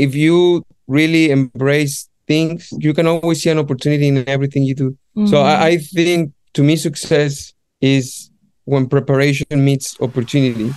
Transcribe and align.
if 0.00 0.14
you 0.14 0.64
really 0.86 1.30
embrace 1.30 2.08
things, 2.26 2.72
you 2.78 2.94
can 2.94 3.06
always 3.06 3.42
see 3.42 3.50
an 3.50 3.58
opportunity 3.58 4.08
in 4.08 4.26
everything 4.26 4.62
you 4.62 4.74
do. 4.74 4.90
Mm-hmm. 5.14 5.26
So 5.26 5.42
I, 5.42 5.66
I 5.66 5.76
think 5.76 6.32
to 6.54 6.62
me, 6.62 6.76
success 6.76 7.52
is 7.82 8.30
when 8.64 8.88
preparation 8.88 9.62
meets 9.62 10.00
opportunity. 10.00 10.72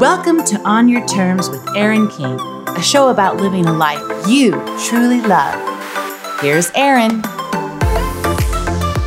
Welcome 0.00 0.42
to 0.44 0.58
On 0.64 0.88
Your 0.88 1.06
Terms 1.06 1.50
with 1.50 1.62
Erin 1.76 2.08
King, 2.08 2.40
a 2.66 2.82
show 2.82 3.08
about 3.10 3.36
living 3.36 3.66
a 3.66 3.74
life 3.74 4.00
you 4.26 4.52
truly 4.86 5.20
love. 5.20 5.60
Here's 6.40 6.70
Aaron. 6.70 7.20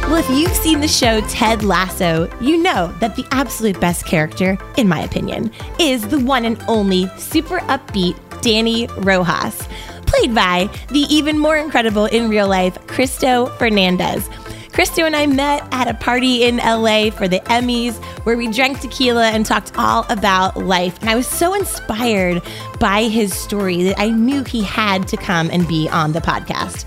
Well, 0.09 0.17
if 0.17 0.29
you've 0.29 0.55
seen 0.55 0.81
the 0.81 0.87
show 0.87 1.21
Ted 1.21 1.63
Lasso, 1.63 2.29
you 2.39 2.61
know 2.61 2.93
that 2.99 3.15
the 3.15 3.25
absolute 3.31 3.79
best 3.79 4.05
character, 4.05 4.59
in 4.77 4.87
my 4.87 4.99
opinion, 4.99 5.51
is 5.79 6.07
the 6.07 6.19
one 6.19 6.45
and 6.45 6.63
only 6.67 7.07
super 7.17 7.59
upbeat 7.61 8.15
Dani 8.41 8.87
Rojas, 9.05 9.67
played 10.05 10.33
by 10.33 10.69
the 10.89 11.01
even 11.01 11.37
more 11.37 11.57
incredible 11.57 12.05
in 12.05 12.29
real 12.29 12.47
life 12.47 12.77
Cristo 12.87 13.47
Fernandez. 13.57 14.29
Cristo 14.71 15.03
and 15.03 15.15
I 15.15 15.25
met 15.25 15.67
at 15.71 15.87
a 15.87 15.93
party 15.93 16.43
in 16.43 16.57
LA 16.57 17.09
for 17.09 17.27
the 17.27 17.39
Emmys 17.47 17.95
where 18.23 18.37
we 18.37 18.47
drank 18.47 18.79
tequila 18.79 19.29
and 19.29 19.45
talked 19.45 19.71
all 19.77 20.05
about 20.09 20.55
life. 20.57 20.97
And 21.01 21.09
I 21.09 21.15
was 21.15 21.27
so 21.27 21.53
inspired 21.53 22.41
by 22.79 23.03
his 23.03 23.33
story 23.33 23.83
that 23.83 23.99
I 23.99 24.09
knew 24.09 24.43
he 24.43 24.61
had 24.61 25.07
to 25.09 25.17
come 25.17 25.49
and 25.51 25.67
be 25.67 25.89
on 25.89 26.13
the 26.13 26.21
podcast. 26.21 26.85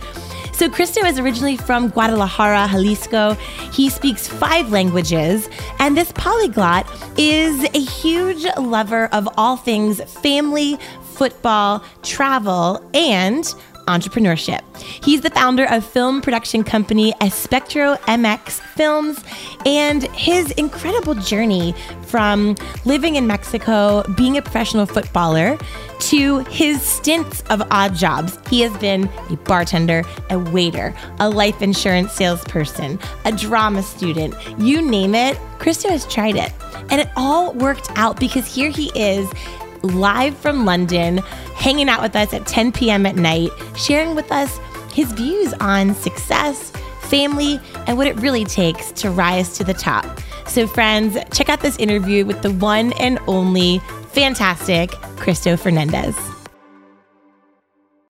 So, 0.62 0.71
Cristo 0.71 1.05
is 1.05 1.19
originally 1.19 1.57
from 1.57 1.89
Guadalajara, 1.89 2.69
Jalisco. 2.70 3.34
He 3.73 3.91
speaks 3.91 4.29
five 4.29 4.70
languages, 4.70 5.48
and 5.80 5.97
this 5.97 6.12
polyglot 6.12 6.89
is 7.19 7.65
a 7.75 7.80
huge 7.80 8.47
lover 8.57 9.06
of 9.06 9.29
all 9.37 9.56
things 9.56 10.01
family, 10.20 10.79
football, 11.15 11.84
travel, 12.05 12.80
and 12.95 13.53
entrepreneurship. 13.86 14.60
He's 15.04 15.20
the 15.20 15.30
founder 15.30 15.64
of 15.70 15.84
film 15.84 16.20
production 16.20 16.64
company 16.64 17.12
Espectro 17.20 17.98
MX 18.00 18.61
Films, 18.74 19.22
and 19.66 20.02
his 20.14 20.50
incredible 20.52 21.14
journey 21.14 21.74
from 22.06 22.56
living 22.84 23.16
in 23.16 23.27
Mexico, 23.27 24.02
being 24.16 24.36
a 24.36 24.42
professional 24.42 24.86
footballer, 24.86 25.58
to 25.98 26.41
his 26.50 26.83
stints 26.83 27.42
of 27.48 27.62
odd 27.70 27.94
jobs. 27.94 28.39
He 28.48 28.61
has 28.62 28.77
been 28.78 29.08
a 29.30 29.36
bartender, 29.36 30.05
a 30.30 30.39
waiter, 30.39 30.94
a 31.20 31.30
life 31.30 31.62
insurance 31.62 32.12
salesperson, 32.12 32.98
a 33.24 33.33
drama 33.33 33.83
student, 33.83 34.34
you 34.58 34.83
name 34.83 35.14
it. 35.14 35.39
Cristo 35.58 35.89
has 35.89 36.05
tried 36.06 36.36
it. 36.36 36.52
And 36.91 37.00
it 37.00 37.08
all 37.17 37.52
worked 37.55 37.89
out 37.96 38.19
because 38.19 38.52
here 38.52 38.70
he 38.70 38.91
is 38.94 39.30
live 39.83 40.36
from 40.36 40.64
London, 40.64 41.19
hanging 41.55 41.88
out 41.88 42.02
with 42.02 42.16
us 42.16 42.33
at 42.33 42.47
10 42.47 42.72
p.m. 42.72 43.06
at 43.06 43.16
night, 43.16 43.50
sharing 43.77 44.14
with 44.14 44.30
us 44.33 44.58
his 44.92 45.12
views 45.12 45.52
on 45.55 45.94
success, 45.94 46.70
family, 47.02 47.61
and 47.86 47.97
what 47.97 48.06
it 48.06 48.16
really 48.16 48.44
takes 48.44 48.92
to 48.92 49.11
rise 49.11 49.56
to 49.56 49.64
the 49.64 49.74
top. 49.74 50.20
So, 50.47 50.66
friends, 50.66 51.16
check 51.33 51.48
out 51.48 51.61
this 51.61 51.77
interview 51.78 52.27
with 52.27 52.42
the 52.42 52.52
one 52.52 52.92
and 52.94 53.19
only 53.27 53.78
fantastic 54.08 54.91
Cristo 55.16 55.56
Fernandez. 55.56 56.17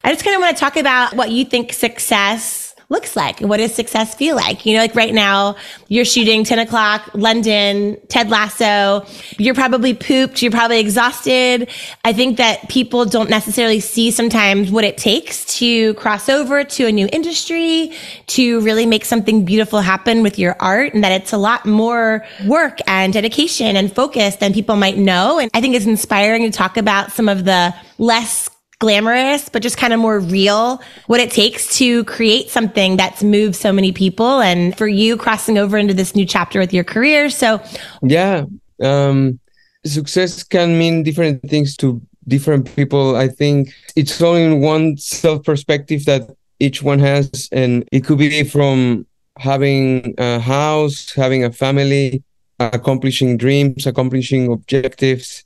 I 0.05 0.13
just 0.13 0.25
kind 0.25 0.35
of 0.35 0.43
want 0.43 0.57
to 0.57 0.61
talk 0.61 0.77
about 0.77 1.15
what 1.15 1.31
you 1.31 1.45
think 1.45 1.73
success 1.73 2.62
looks 2.93 3.17
like. 3.17 3.41
What 3.41 3.57
does 3.57 3.75
success 3.75 4.15
feel 4.15 4.37
like? 4.37 4.65
You 4.65 4.75
know, 4.75 4.81
like 4.81 4.95
right 4.95 5.13
now, 5.13 5.57
you're 5.89 6.05
shooting 6.05 6.45
10 6.45 6.61
o'clock, 6.61 7.11
London, 7.15 7.97
Ted 8.09 8.31
Lasso. 8.31 9.05
You're 9.39 9.55
probably 9.55 9.95
pooped. 9.95 10.43
You're 10.43 10.53
probably 10.53 10.79
exhausted. 10.79 11.69
I 12.05 12.13
think 12.13 12.37
that 12.37 12.69
people 12.69 13.05
don't 13.05 13.31
necessarily 13.31 13.81
see 13.81 14.11
sometimes 14.11 14.71
what 14.71 14.85
it 14.85 14.97
takes 14.97 15.45
to 15.59 15.95
cross 15.95 16.29
over 16.29 16.63
to 16.63 16.87
a 16.87 16.93
new 16.93 17.09
industry, 17.13 17.93
to 18.29 18.61
really 18.61 18.87
make 18.87 19.05
something 19.05 19.45
beautiful 19.45 19.81
happen 19.81 20.23
with 20.23 20.39
your 20.39 20.55
art, 20.61 20.95
and 20.95 21.03
that 21.03 21.13
it's 21.13 21.33
a 21.33 21.39
lot 21.39 21.67
more 21.67 22.25
work 22.47 22.79
and 22.87 23.13
dedication 23.13 23.77
and 23.77 23.93
focus 23.93 24.37
than 24.37 24.53
people 24.53 24.77
might 24.77 24.99
know. 24.99 25.39
And 25.39 25.51
I 25.55 25.61
think 25.61 25.75
it's 25.75 25.87
inspiring 25.87 26.43
to 26.43 26.51
talk 26.51 26.77
about 26.77 27.11
some 27.11 27.29
of 27.29 27.45
the 27.45 27.75
less 27.99 28.51
glamorous, 28.83 29.49
but 29.49 29.63
just 29.63 29.79
kind 29.79 29.93
of 29.93 30.01
more 30.01 30.19
real, 30.19 30.83
what 31.07 31.21
it 31.21 31.31
takes 31.31 31.79
to 31.79 32.03
create 32.03 32.51
something 32.51 32.97
that's 32.97 33.23
moved 33.23 33.55
so 33.55 33.73
many 33.73 33.93
people 33.93 34.41
and 34.41 34.77
for 34.77 34.89
you 34.89 35.17
crossing 35.17 35.57
over 35.57 35.79
into 35.79 35.95
this 35.95 36.17
new 36.17 36.27
chapter 36.27 36.59
with 36.59 36.75
your 36.75 36.83
career. 36.83 37.31
So, 37.31 37.63
yeah, 38.03 38.45
um, 38.83 39.39
success 39.87 40.43
can 40.43 40.77
mean 40.77 41.05
different 41.05 41.49
things 41.49 41.77
to 41.77 42.03
different 42.27 42.75
people. 42.75 43.15
I 43.15 43.29
think 43.29 43.73
it's 43.95 44.21
only 44.21 44.59
one 44.59 44.97
self 44.97 45.45
perspective 45.45 46.05
that 46.07 46.29
each 46.59 46.83
one 46.83 46.99
has, 46.99 47.49
and 47.53 47.89
it 47.93 48.05
could 48.05 48.19
be 48.19 48.43
from 48.43 49.07
having 49.39 50.17
a 50.19 50.41
house, 50.41 51.13
having 51.15 51.45
a 51.45 51.53
family, 51.53 52.25
accomplishing 52.59 53.37
dreams, 53.37 53.87
accomplishing 53.87 54.53
objectives 54.53 55.45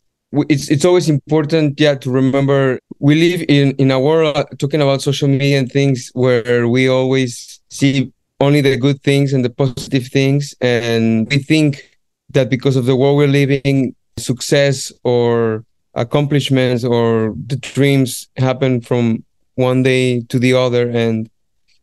it's 0.48 0.68
it's 0.68 0.84
always 0.84 1.08
important 1.08 1.78
yeah 1.80 1.94
to 1.94 2.10
remember 2.10 2.78
we 2.98 3.14
live 3.14 3.44
in 3.48 3.72
in 3.76 3.90
a 3.90 4.00
world 4.00 4.36
uh, 4.36 4.44
talking 4.58 4.82
about 4.82 5.02
social 5.02 5.28
media 5.28 5.58
and 5.58 5.70
things 5.70 6.10
where 6.14 6.68
we 6.68 6.88
always 6.88 7.60
see 7.70 8.12
only 8.40 8.60
the 8.60 8.76
good 8.76 9.02
things 9.02 9.32
and 9.32 9.44
the 9.44 9.50
positive 9.50 10.06
things 10.08 10.54
and 10.60 11.28
we 11.30 11.38
think 11.38 11.98
that 12.30 12.50
because 12.50 12.76
of 12.76 12.86
the 12.86 12.96
world 12.96 13.16
we're 13.16 13.28
living 13.28 13.94
success 14.18 14.92
or 15.04 15.64
accomplishments 15.94 16.84
or 16.84 17.34
the 17.46 17.56
dreams 17.56 18.28
happen 18.36 18.80
from 18.80 19.24
one 19.54 19.82
day 19.82 20.20
to 20.22 20.38
the 20.38 20.52
other 20.52 20.90
and 20.90 21.30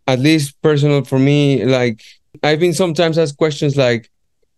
at 0.08 0.20
least 0.20 0.62
personal 0.62 1.04
for 1.04 1.18
me 1.18 1.64
like 1.66 2.04
i've 2.44 2.60
been 2.60 2.74
sometimes 2.74 3.18
asked 3.18 3.38
questions 3.38 3.78
like 3.78 4.12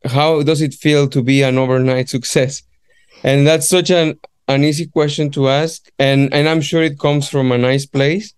how 0.04 0.42
does 0.44 0.62
it 0.62 0.74
feel 0.74 1.08
to 1.08 1.22
be 1.22 1.44
an 1.44 1.58
overnight 1.58 2.10
success 2.18 2.64
and 3.26 3.46
that's 3.46 3.68
such 3.68 3.90
an 3.90 4.18
an 4.48 4.64
easy 4.64 4.86
question 4.86 5.32
to 5.32 5.50
ask. 5.50 5.92
And 6.00 6.32
and 6.34 6.48
i'm 6.48 6.62
sure 6.62 6.84
it 6.84 7.00
comes 7.00 7.28
from 7.28 7.52
a 7.52 7.58
nice 7.58 7.86
place. 7.86 8.34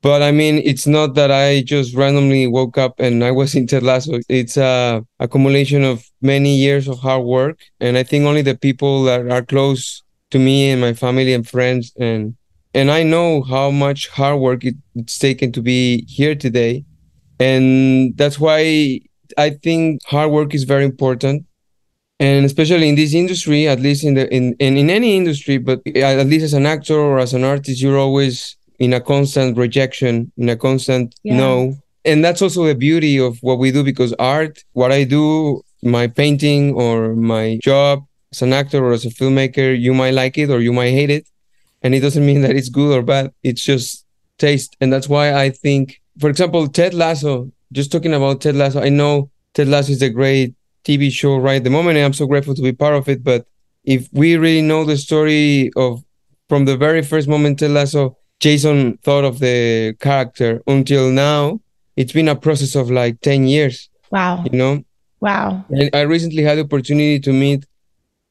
But 0.00 0.22
i 0.22 0.30
mean 0.30 0.62
it's 0.64 0.86
not 0.86 1.14
that 1.16 1.30
i 1.30 1.62
just 1.62 1.94
randomly 1.94 2.46
woke 2.46 2.78
up 2.78 2.94
and 2.98 3.24
i 3.24 3.30
was 3.30 3.54
in 3.58 3.66
ted 3.66 3.82
lasso 3.82 4.20
it's 4.28 4.56
a 4.56 5.04
accumulation 5.18 5.84
of 5.84 6.04
many 6.20 6.56
years 6.56 6.88
of 6.88 7.00
hard 7.00 7.24
work. 7.24 7.58
And 7.80 7.98
i 7.98 8.04
think 8.04 8.24
only 8.24 8.42
the 8.42 8.56
people 8.56 9.02
that 9.04 9.28
are 9.28 9.44
close 9.44 10.02
to 10.30 10.38
me 10.38 10.70
and 10.70 10.80
my 10.80 10.94
family 10.94 11.34
and 11.34 11.46
friends 11.46 11.92
and 11.98 12.36
and 12.74 12.90
i 12.90 13.02
know 13.02 13.42
how 13.42 13.70
much 13.70 14.08
hard 14.08 14.38
work 14.40 14.64
it, 14.64 14.76
it's 14.94 15.18
taken 15.18 15.52
to 15.52 15.60
be 15.60 16.06
here 16.08 16.34
today. 16.36 16.84
And 17.40 18.16
that's 18.16 18.38
why 18.38 19.00
i 19.36 19.50
think 19.50 20.00
hard 20.06 20.30
work 20.30 20.54
is 20.54 20.62
very 20.62 20.84
important 20.84 21.46
and 22.22 22.46
especially 22.46 22.88
in 22.88 22.94
this 22.94 23.14
industry 23.14 23.66
at 23.66 23.80
least 23.80 24.04
in 24.04 24.14
the 24.14 24.32
in, 24.32 24.54
in 24.66 24.76
in 24.76 24.88
any 24.88 25.16
industry 25.16 25.58
but 25.58 25.78
at 25.96 26.26
least 26.32 26.44
as 26.44 26.54
an 26.54 26.66
actor 26.66 26.98
or 27.08 27.18
as 27.18 27.34
an 27.34 27.42
artist 27.42 27.82
you're 27.82 27.98
always 27.98 28.56
in 28.78 28.92
a 28.92 29.00
constant 29.00 29.56
rejection 29.56 30.30
in 30.36 30.48
a 30.48 30.56
constant 30.56 31.14
yeah. 31.22 31.36
no. 31.36 31.76
And 32.04 32.24
that's 32.24 32.42
also 32.42 32.64
the 32.64 32.74
beauty 32.74 33.16
of 33.20 33.38
what 33.42 33.60
we 33.60 33.70
do 33.70 33.84
because 33.84 34.12
art 34.14 34.64
what 34.72 34.90
i 34.90 35.04
do 35.04 35.62
my 35.82 36.06
painting 36.06 36.74
or 36.74 37.14
my 37.14 37.58
job 37.62 38.04
as 38.32 38.42
an 38.42 38.52
actor 38.52 38.84
or 38.84 38.92
as 38.92 39.04
a 39.04 39.10
filmmaker 39.18 39.68
you 39.86 39.92
might 39.94 40.14
like 40.22 40.36
it 40.38 40.48
or 40.50 40.60
you 40.60 40.72
might 40.72 40.94
hate 41.00 41.10
it. 41.10 41.26
And 41.82 41.94
it 41.94 42.00
doesn't 42.00 42.26
mean 42.30 42.42
that 42.42 42.54
it's 42.54 42.68
good 42.68 42.96
or 42.96 43.02
bad. 43.02 43.32
It's 43.42 43.64
just 43.64 44.06
taste. 44.38 44.76
And 44.80 44.92
that's 44.92 45.08
why 45.08 45.26
i 45.44 45.50
think 45.50 46.00
for 46.20 46.28
example 46.30 46.68
ted 46.68 46.94
lasso 46.94 47.50
just 47.72 47.90
talking 47.92 48.14
about 48.14 48.40
ted 48.40 48.56
lasso 48.56 48.80
i 48.80 48.88
know 48.88 49.30
ted 49.54 49.68
lasso 49.68 49.92
is 49.92 50.02
a 50.02 50.10
great 50.10 50.54
TV 50.84 51.10
show 51.10 51.36
right 51.36 51.56
at 51.56 51.64
the 51.64 51.70
moment, 51.70 51.96
and 51.96 52.04
I'm 52.04 52.12
so 52.12 52.26
grateful 52.26 52.54
to 52.54 52.62
be 52.62 52.72
part 52.72 52.94
of 52.94 53.08
it. 53.08 53.22
But 53.22 53.46
if 53.84 54.08
we 54.12 54.36
really 54.36 54.62
know 54.62 54.84
the 54.84 54.96
story 54.96 55.70
of 55.76 56.04
from 56.48 56.64
the 56.64 56.76
very 56.76 57.02
first 57.02 57.28
moment 57.28 57.58
Ted 57.58 57.70
Lasso, 57.70 58.16
Jason 58.40 58.98
thought 58.98 59.24
of 59.24 59.38
the 59.38 59.94
character 60.00 60.62
until 60.66 61.10
now, 61.10 61.60
it's 61.96 62.12
been 62.12 62.28
a 62.28 62.36
process 62.36 62.74
of 62.74 62.90
like 62.90 63.20
10 63.20 63.46
years. 63.46 63.88
Wow. 64.10 64.44
You 64.44 64.58
know? 64.58 64.84
Wow. 65.20 65.64
And 65.70 65.90
I 65.94 66.00
recently 66.02 66.42
had 66.42 66.58
the 66.58 66.64
opportunity 66.64 67.20
to 67.20 67.32
meet 67.32 67.64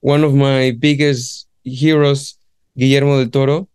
one 0.02 0.24
of 0.24 0.34
my 0.34 0.72
biggest 0.78 1.48
heroes, 1.64 2.38
Guillermo 2.78 3.24
del 3.24 3.30
Toro, 3.30 3.68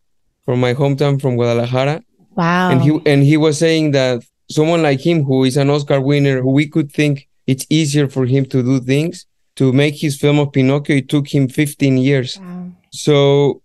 from 0.45 0.61
my 0.61 0.75
hometown 0.75 1.21
from 1.21 1.37
Guadalajara. 1.37 2.03
Wow. 2.35 2.71
And 2.71 2.83
he 2.83 3.01
and 3.07 3.23
he 3.23 3.37
was 3.37 3.59
saying 3.59 3.93
that 3.93 4.23
someone 4.51 4.83
like 4.83 5.01
him 5.01 5.25
who 5.25 5.45
is 5.45 5.57
an 5.57 5.71
Oscar 5.71 6.01
winner, 6.01 6.43
who 6.43 6.51
we 6.51 6.69
could 6.69 6.93
think 6.93 7.29
it's 7.47 7.67
easier 7.71 8.09
for 8.09 8.27
him 8.27 8.45
to 8.47 8.63
do 8.63 8.81
things. 8.81 9.27
To 9.57 9.73
make 9.73 9.95
his 9.97 10.19
film 10.19 10.39
of 10.39 10.53
Pinocchio, 10.53 10.97
it 10.97 11.09
took 11.09 11.29
him 11.35 11.49
15 11.49 11.97
years. 11.97 12.39
Wow. 12.39 12.73
So 12.91 13.63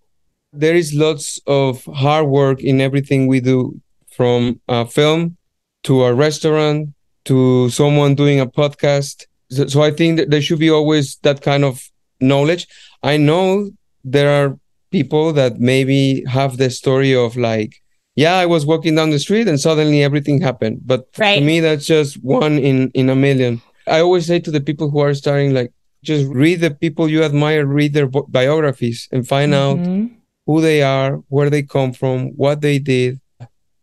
there 0.54 0.76
is 0.76 0.94
lots 0.94 1.40
of 1.48 1.84
hard 1.86 2.28
work 2.28 2.62
in 2.62 2.80
everything 2.80 3.28
we 3.28 3.40
do, 3.42 3.82
from 4.10 4.60
a 4.68 4.86
film 4.86 5.38
to 5.84 6.04
a 6.04 6.14
restaurant 6.14 6.90
to 7.26 7.70
someone 7.70 8.16
doing 8.16 8.40
a 8.40 8.46
podcast. 8.48 9.26
So, 9.50 9.68
so 9.68 9.82
I 9.84 9.92
think 9.92 10.18
that 10.18 10.30
there 10.30 10.42
should 10.42 10.60
be 10.60 10.70
always 10.70 11.18
that 11.24 11.42
kind 11.42 11.64
of 11.66 11.82
knowledge. 12.22 12.68
I 13.04 13.18
know 13.18 13.72
there 14.04 14.30
are 14.30 14.58
people 14.92 15.34
that 15.34 15.60
maybe 15.60 16.24
have 16.26 16.58
the 16.58 16.70
story 16.70 17.14
of 17.16 17.36
like, 17.36 17.82
yeah, 18.16 18.36
I 18.36 18.46
was 18.46 18.66
walking 18.66 18.96
down 18.96 19.10
the 19.10 19.20
street 19.20 19.48
and 19.48 19.60
suddenly 19.60 20.04
everything 20.04 20.42
happened. 20.42 20.82
But 20.86 21.08
Right. 21.18 21.40
to 21.40 21.46
me, 21.46 21.60
that's 21.62 21.86
just 21.86 22.16
one 22.24 22.58
in 22.60 22.92
in 22.94 23.10
a 23.10 23.16
million. 23.16 23.62
I 23.88 24.00
always 24.02 24.26
say 24.26 24.40
to 24.40 24.52
the 24.52 24.62
people 24.62 24.90
who 24.90 25.00
are 25.00 25.14
starting, 25.14 25.54
like, 25.54 25.72
just 26.04 26.26
read 26.28 26.62
the 26.62 26.72
people 26.72 27.10
you 27.10 27.24
admire, 27.24 27.66
read 27.66 27.94
their 27.94 28.08
bi- 28.08 28.22
biographies, 28.28 29.08
and 29.12 29.28
find 29.28 29.54
out 29.54 29.80
Mhm. 29.80 30.10
who 30.48 30.62
they 30.62 30.82
are, 30.82 31.18
where 31.30 31.50
they 31.50 31.64
come 31.64 31.94
from, 31.94 32.30
what 32.36 32.62
they 32.62 32.80
did. 32.80 33.20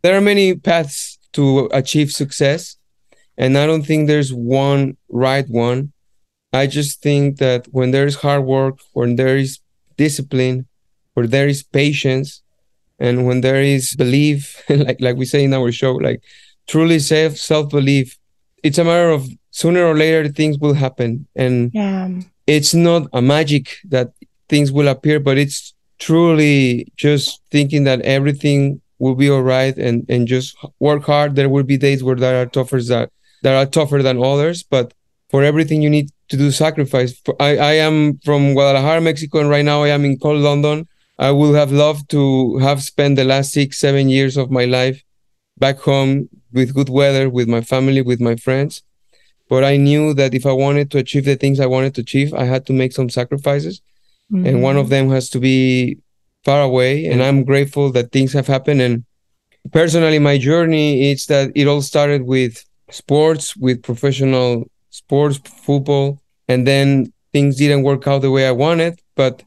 There 0.03 0.15
are 0.17 0.21
many 0.21 0.55
paths 0.55 1.17
to 1.33 1.69
achieve 1.71 2.11
success, 2.11 2.77
and 3.37 3.57
I 3.57 3.65
don't 3.67 3.85
think 3.85 4.07
there's 4.07 4.33
one 4.33 4.97
right 5.09 5.47
one. 5.49 5.91
I 6.51 6.65
just 6.67 7.01
think 7.01 7.37
that 7.37 7.67
when 7.71 7.91
there 7.91 8.05
is 8.07 8.15
hard 8.15 8.43
work, 8.45 8.79
when 8.93 9.15
there 9.15 9.37
is 9.37 9.59
discipline, 9.97 10.65
where 11.13 11.27
there 11.27 11.47
is 11.47 11.63
patience, 11.63 12.41
and 12.99 13.25
when 13.25 13.41
there 13.41 13.61
is 13.61 13.95
belief, 13.95 14.61
like 14.69 14.99
like 14.99 15.15
we 15.17 15.25
say 15.25 15.43
in 15.43 15.53
our 15.53 15.71
show, 15.71 15.93
like 15.95 16.21
truly 16.67 16.99
self 16.99 17.37
self 17.37 17.69
belief, 17.69 18.17
it's 18.63 18.77
a 18.77 18.83
matter 18.83 19.09
of 19.09 19.29
sooner 19.51 19.83
or 19.85 19.95
later 19.95 20.27
things 20.29 20.57
will 20.59 20.73
happen, 20.73 21.27
and 21.35 21.71
Yeah. 21.73 22.09
it's 22.47 22.73
not 22.73 23.07
a 23.13 23.21
magic 23.21 23.77
that 23.89 24.07
things 24.47 24.71
will 24.71 24.87
appear, 24.87 25.19
but 25.19 25.37
it's 25.37 25.73
truly 25.99 26.87
just 26.95 27.41
thinking 27.51 27.83
that 27.83 28.01
everything 28.01 28.81
will 28.99 29.15
be 29.15 29.29
all 29.29 29.43
right 29.43 29.75
and, 29.77 30.05
and 30.09 30.27
just 30.27 30.55
work 30.79 31.03
hard. 31.03 31.35
There 31.35 31.49
will 31.49 31.63
be 31.63 31.77
days 31.77 32.03
where 32.03 32.15
there 32.15 32.41
are 32.41 32.45
tougher 32.45 32.81
that, 32.83 33.09
that 33.43 33.55
are 33.55 33.65
tougher 33.65 34.01
than 34.01 34.21
others, 34.23 34.63
but 34.63 34.93
for 35.29 35.43
everything 35.43 35.81
you 35.81 35.89
need 35.89 36.09
to 36.29 36.37
do 36.37 36.51
sacrifice. 36.51 37.11
For- 37.23 37.35
I, 37.39 37.57
I 37.57 37.73
am 37.73 38.19
from 38.25 38.53
Guadalajara, 38.53 39.01
Mexico, 39.01 39.39
and 39.39 39.49
right 39.49 39.65
now 39.65 39.83
I 39.83 39.89
am 39.89 40.03
in 40.05 40.17
cold 40.17 40.41
London. 40.41 40.87
I 41.17 41.31
would 41.31 41.55
have 41.55 41.71
loved 41.71 42.09
to 42.11 42.57
have 42.59 42.81
spent 42.81 43.15
the 43.15 43.25
last 43.25 43.51
six, 43.51 43.79
seven 43.79 44.09
years 44.09 44.37
of 44.37 44.49
my 44.51 44.65
life 44.65 45.03
back 45.57 45.79
home 45.79 46.29
with 46.53 46.73
good 46.73 46.89
weather, 46.89 47.29
with 47.29 47.47
my 47.47 47.61
family, 47.61 48.01
with 48.01 48.19
my 48.21 48.35
friends 48.35 48.81
but 49.49 49.63
I 49.63 49.77
knew 49.77 50.13
that 50.13 50.33
if 50.33 50.45
I 50.45 50.51
wanted 50.51 50.91
to 50.91 50.99
achieve 50.99 51.25
the 51.25 51.35
things 51.35 51.59
I 51.59 51.65
wanted 51.65 51.95
to 51.95 52.01
achieve, 52.01 52.33
I 52.33 52.45
had 52.45 52.65
to 52.67 52.73
make 52.73 52.93
some 52.93 53.09
sacrifices. 53.09 53.81
And 54.31 54.61
one 54.61 54.77
of 54.77 54.85
mm-hmm. 54.85 54.91
them 54.91 55.09
has 55.09 55.27
to 55.31 55.39
be 55.39 55.97
far 56.43 56.61
away. 56.61 57.05
And 57.07 57.23
I'm 57.23 57.43
grateful 57.43 57.91
that 57.93 58.11
things 58.11 58.31
have 58.33 58.45
happened. 58.45 58.79
And 58.79 59.03
personally, 59.71 60.19
my 60.19 60.37
journey 60.37 61.11
is 61.11 61.25
that 61.25 61.51
it 61.55 61.67
all 61.67 61.81
started 61.81 62.23
with 62.23 62.63
sports, 62.91 63.57
with 63.57 63.81
professional 63.81 64.69
sports, 64.91 65.39
football. 65.39 66.21
And 66.47 66.67
then 66.67 67.11
things 67.33 67.57
didn't 67.57 67.83
work 67.83 68.07
out 68.07 68.21
the 68.21 68.29
way 68.29 68.47
I 68.47 68.51
wanted, 68.51 69.01
but 69.15 69.43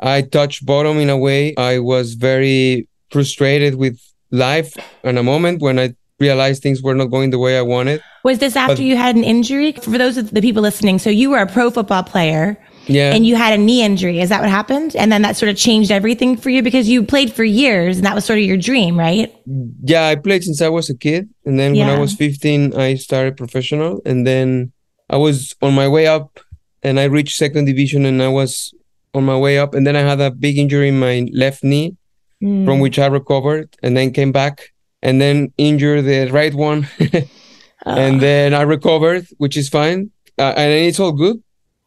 I 0.00 0.22
touched 0.22 0.66
bottom 0.66 0.98
in 0.98 1.10
a 1.10 1.16
way. 1.16 1.54
I 1.56 1.78
was 1.78 2.14
very 2.14 2.88
frustrated 3.10 3.76
with 3.76 4.00
life 4.30 4.76
in 5.04 5.16
a 5.16 5.22
moment 5.22 5.62
when 5.62 5.78
I 5.78 5.94
realized 6.28 6.58
things 6.62 6.78
were 6.86 6.94
not 7.00 7.08
going 7.14 7.28
the 7.36 7.38
way 7.46 7.54
I 7.62 7.64
wanted. 7.74 7.98
Was 8.28 8.38
this 8.44 8.54
after 8.56 8.76
But- 8.76 8.88
you 8.90 8.96
had 9.06 9.14
an 9.20 9.24
injury? 9.34 9.70
For 9.72 9.98
those 10.04 10.16
of 10.20 10.24
the 10.36 10.42
people 10.46 10.62
listening, 10.70 10.96
so 11.04 11.10
you 11.20 11.28
were 11.32 11.42
a 11.48 11.50
pro 11.56 11.66
football 11.76 12.02
player 12.14 12.44
Yeah. 12.96 13.14
and 13.14 13.20
you 13.28 13.34
had 13.44 13.52
a 13.58 13.60
knee 13.66 13.82
injury. 13.88 14.16
Is 14.24 14.28
that 14.32 14.40
what 14.44 14.50
happened? 14.60 14.90
And 15.00 15.08
then 15.12 15.20
that 15.26 15.34
sort 15.40 15.50
of 15.52 15.56
changed 15.66 15.90
everything 15.98 16.32
for 16.42 16.50
you 16.54 16.60
because 16.68 16.86
you 16.92 16.98
played 17.14 17.30
for 17.38 17.44
years 17.64 17.92
and 17.98 18.04
that 18.06 18.14
was 18.18 18.24
sort 18.30 18.38
of 18.40 18.44
your 18.50 18.60
dream, 18.70 18.94
right? 19.08 19.28
yeah, 19.92 20.04
I 20.12 20.14
played 20.26 20.42
since 20.48 20.60
I 20.68 20.70
was 20.78 20.86
a 20.94 20.96
kid, 21.06 21.22
and 21.46 21.54
then 21.60 21.70
when 21.78 21.88
I 21.96 21.98
was 22.04 22.12
15, 22.14 22.60
I 22.86 22.88
started 23.06 23.32
professional, 23.44 23.92
and 24.08 24.18
then 24.30 24.72
I 25.10 25.16
was 25.26 25.34
on 25.66 25.72
my 25.82 25.88
way 25.96 26.06
up, 26.16 26.28
and 26.86 26.94
I 26.98 27.04
reached 27.16 27.36
second 27.44 27.64
division, 27.72 28.00
and 28.10 28.18
I 28.28 28.28
was 28.40 28.50
on 29.16 29.24
my 29.32 29.38
way 29.44 29.54
up, 29.62 29.70
and 29.74 29.82
then 29.86 29.96
I 30.00 30.04
had 30.10 30.20
a 30.20 30.30
big 30.30 30.54
injury 30.62 30.88
in 30.88 30.98
my 31.08 31.16
left 31.42 31.62
knee, 31.70 31.88
Mm. 32.42 32.64
from 32.66 32.76
which 32.84 32.98
I 32.98 33.06
recovered, 33.20 33.68
and 33.82 33.92
then 33.96 34.10
came 34.18 34.32
back, 34.32 34.56
and 35.04 35.20
then 35.20 35.52
injured 35.58 36.04
the 36.06 36.30
right 36.32 36.54
one, 36.54 36.88
and 37.86 38.20
then 38.20 38.54
I 38.54 38.62
recovered, 38.62 39.26
which 39.38 39.56
is 39.56 39.68
fine, 39.68 40.10
uh, 40.38 40.54
and 40.56 40.72
it's 40.72 40.98
all 40.98 41.12
good. 41.12 41.36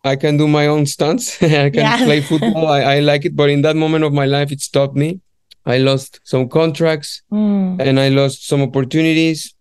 I 0.03 0.15
can 0.15 0.37
do 0.37 0.47
my 0.47 0.67
own 0.67 0.85
stunts. 0.85 1.41
I 1.65 1.69
can 1.69 1.81
Yeah. 1.85 1.97
play 2.03 2.21
football. 2.21 2.67
I, 2.67 2.81
I 2.95 2.99
like 2.99 3.25
it, 3.25 3.35
but 3.35 3.49
in 3.49 3.61
that 3.63 3.75
moment 3.75 4.03
of 4.05 4.13
my 4.13 4.25
life, 4.25 4.51
it 4.51 4.61
stopped 4.61 4.95
me. 4.95 5.19
I 5.65 5.79
lost 5.79 6.21
some 6.23 6.47
contracts 6.47 7.21
Mm. 7.31 7.81
and 7.81 7.99
I 7.99 8.07
lost 8.09 8.47
some 8.47 8.61
opportunities. 8.61 9.53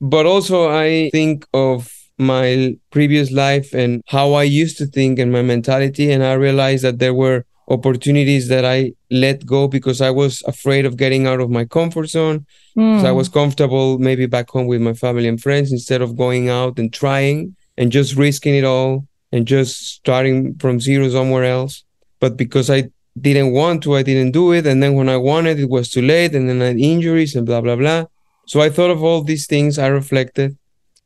But 0.00 0.26
also, 0.26 0.68
I 0.68 1.08
think 1.12 1.46
of 1.54 1.90
my 2.18 2.76
previous 2.90 3.30
life 3.30 3.72
and 3.72 4.02
how 4.06 4.34
I 4.34 4.42
used 4.62 4.76
to 4.78 4.86
think 4.86 5.18
and 5.18 5.32
my 5.32 5.42
mentality. 5.42 6.12
And 6.12 6.22
I 6.22 6.34
realized 6.34 6.84
that 6.84 6.98
there 6.98 7.14
were 7.14 7.44
opportunities 7.68 8.48
that 8.48 8.64
I 8.64 8.92
let 9.10 9.46
go 9.46 9.68
because 9.68 10.00
I 10.00 10.10
was 10.10 10.42
afraid 10.46 10.84
of 10.86 10.96
getting 10.96 11.26
out 11.26 11.40
of 11.40 11.50
my 11.50 11.64
comfort 11.64 12.08
zone. 12.08 12.46
So 12.76 12.82
I 12.82 13.12
Mm. 13.12 13.16
was 13.16 13.28
comfortable 13.28 13.98
maybe 13.98 14.26
back 14.26 14.50
home 14.50 14.66
with 14.66 14.80
my 14.80 14.94
family 14.94 15.28
and 15.28 15.40
friends 15.40 15.70
instead 15.72 16.02
of 16.02 16.16
going 16.16 16.48
out 16.48 16.78
and 16.78 16.92
trying 16.92 17.54
and 17.78 17.90
just 17.92 18.16
risking 18.16 18.54
it 18.54 18.64
all 18.64 19.06
and 19.32 19.46
just 19.46 19.72
starting 19.98 20.54
from 20.60 20.80
zero 20.80 21.08
somewhere 21.08 21.44
else. 21.44 21.84
But 22.20 22.36
because 22.36 22.68
I 22.70 22.80
didn't 23.20 23.52
want 23.52 23.82
to, 23.84 23.94
I 23.94 24.02
didn't 24.02 24.32
do 24.32 24.52
it. 24.52 24.66
And 24.66 24.82
then 24.82 24.94
when 24.94 25.08
I 25.08 25.16
wanted, 25.16 25.58
it 25.60 25.70
was 25.70 25.88
too 25.88 26.02
late. 26.02 26.34
And 26.34 26.48
then 26.48 26.60
I 26.62 26.66
had 26.66 26.78
injuries 26.78 27.34
and 27.36 27.46
blah, 27.46 27.60
blah, 27.60 27.76
blah. 27.76 28.04
So 28.46 28.60
I 28.60 28.70
thought 28.70 28.90
of 28.90 29.02
all 29.04 29.22
these 29.22 29.46
things. 29.46 29.78
I 29.78 29.86
reflected. 29.86 30.56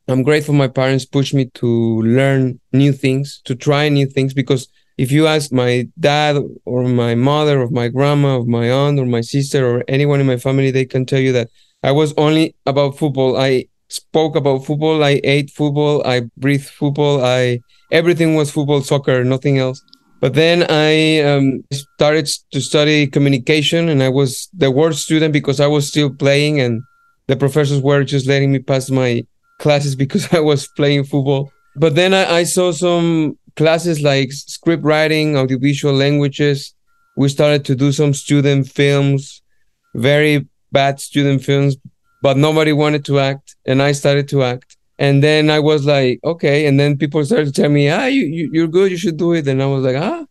I'm 0.08 0.22
grateful 0.22 0.54
my 0.54 0.68
parents 0.68 1.04
pushed 1.04 1.34
me 1.34 1.44
to 1.60 2.00
learn 2.00 2.60
new 2.72 2.92
things, 2.92 3.42
to 3.44 3.54
try 3.54 3.90
new 3.90 4.06
things. 4.06 4.32
Because 4.32 4.68
if 4.98 5.12
you 5.12 5.28
ask 5.28 5.52
my 5.52 5.88
dad 5.98 6.36
or 6.64 6.82
my 6.82 7.14
mother 7.14 7.62
or 7.62 7.70
my 7.70 7.88
grandma 7.88 8.38
or 8.38 8.44
my 8.44 8.68
aunt 8.70 8.98
or 8.98 9.06
my 9.06 9.20
sister 9.20 9.64
or 9.64 9.84
anyone 9.86 10.20
in 10.20 10.26
my 10.26 10.36
family, 10.36 10.72
they 10.72 10.84
can 10.84 11.06
tell 11.06 11.20
you 11.20 11.32
that 11.32 11.48
I 11.84 11.92
was 11.92 12.12
only 12.16 12.56
about 12.66 12.98
football. 12.98 13.36
I 13.36 13.66
spoke 13.88 14.34
about 14.34 14.66
football. 14.66 15.04
I 15.04 15.20
ate 15.22 15.50
football. 15.50 16.04
I 16.04 16.22
breathed 16.36 16.68
football. 16.68 17.24
I 17.24 17.60
everything 17.92 18.34
was 18.34 18.50
football, 18.50 18.82
soccer, 18.82 19.22
nothing 19.22 19.58
else. 19.58 19.80
But 20.20 20.34
then 20.34 20.66
I 20.68 21.20
um, 21.20 21.64
started 21.72 22.28
to 22.50 22.60
study 22.60 23.06
communication, 23.06 23.88
and 23.88 24.02
I 24.02 24.08
was 24.08 24.48
the 24.52 24.70
worst 24.70 25.02
student 25.02 25.32
because 25.32 25.60
I 25.60 25.68
was 25.68 25.86
still 25.86 26.10
playing, 26.12 26.60
and 26.60 26.82
the 27.28 27.36
professors 27.36 27.80
were 27.80 28.02
just 28.02 28.26
letting 28.26 28.50
me 28.50 28.58
pass 28.58 28.90
my 28.90 29.24
classes 29.60 29.94
because 30.02 30.32
I 30.34 30.40
was 30.40 30.66
playing 30.66 31.04
football. 31.04 31.52
But 31.76 31.94
then 31.94 32.12
I, 32.12 32.38
I 32.38 32.42
saw 32.42 32.72
some 32.72 33.38
classes 33.58 34.00
like 34.02 34.30
script 34.32 34.84
writing, 34.84 35.36
audiovisual 35.36 35.92
languages. 35.92 36.74
We 37.16 37.28
started 37.28 37.64
to 37.66 37.74
do 37.74 37.90
some 37.90 38.14
student 38.14 38.70
films, 38.70 39.42
very 39.94 40.46
bad 40.70 41.00
student 41.00 41.42
films, 41.42 41.76
but 42.22 42.36
nobody 42.36 42.72
wanted 42.72 43.04
to 43.06 43.18
act, 43.18 43.56
and 43.66 43.82
I 43.82 43.90
started 43.92 44.28
to 44.28 44.44
act. 44.44 44.76
And 45.00 45.22
then 45.22 45.50
I 45.50 45.60
was 45.70 45.84
like, 45.84 46.20
okay. 46.24 46.66
And 46.66 46.78
then 46.78 46.96
people 46.96 47.24
started 47.24 47.46
to 47.50 47.56
tell 47.60 47.70
me, 47.70 47.88
ah, 47.88 48.06
you, 48.06 48.24
you 48.36 48.44
you're 48.52 48.72
good, 48.78 48.90
you 48.92 48.96
should 48.96 49.16
do 49.16 49.32
it. 49.32 49.46
And 49.48 49.62
I 49.62 49.66
was 49.66 49.84
like, 49.88 49.96
ah. 49.96 50.24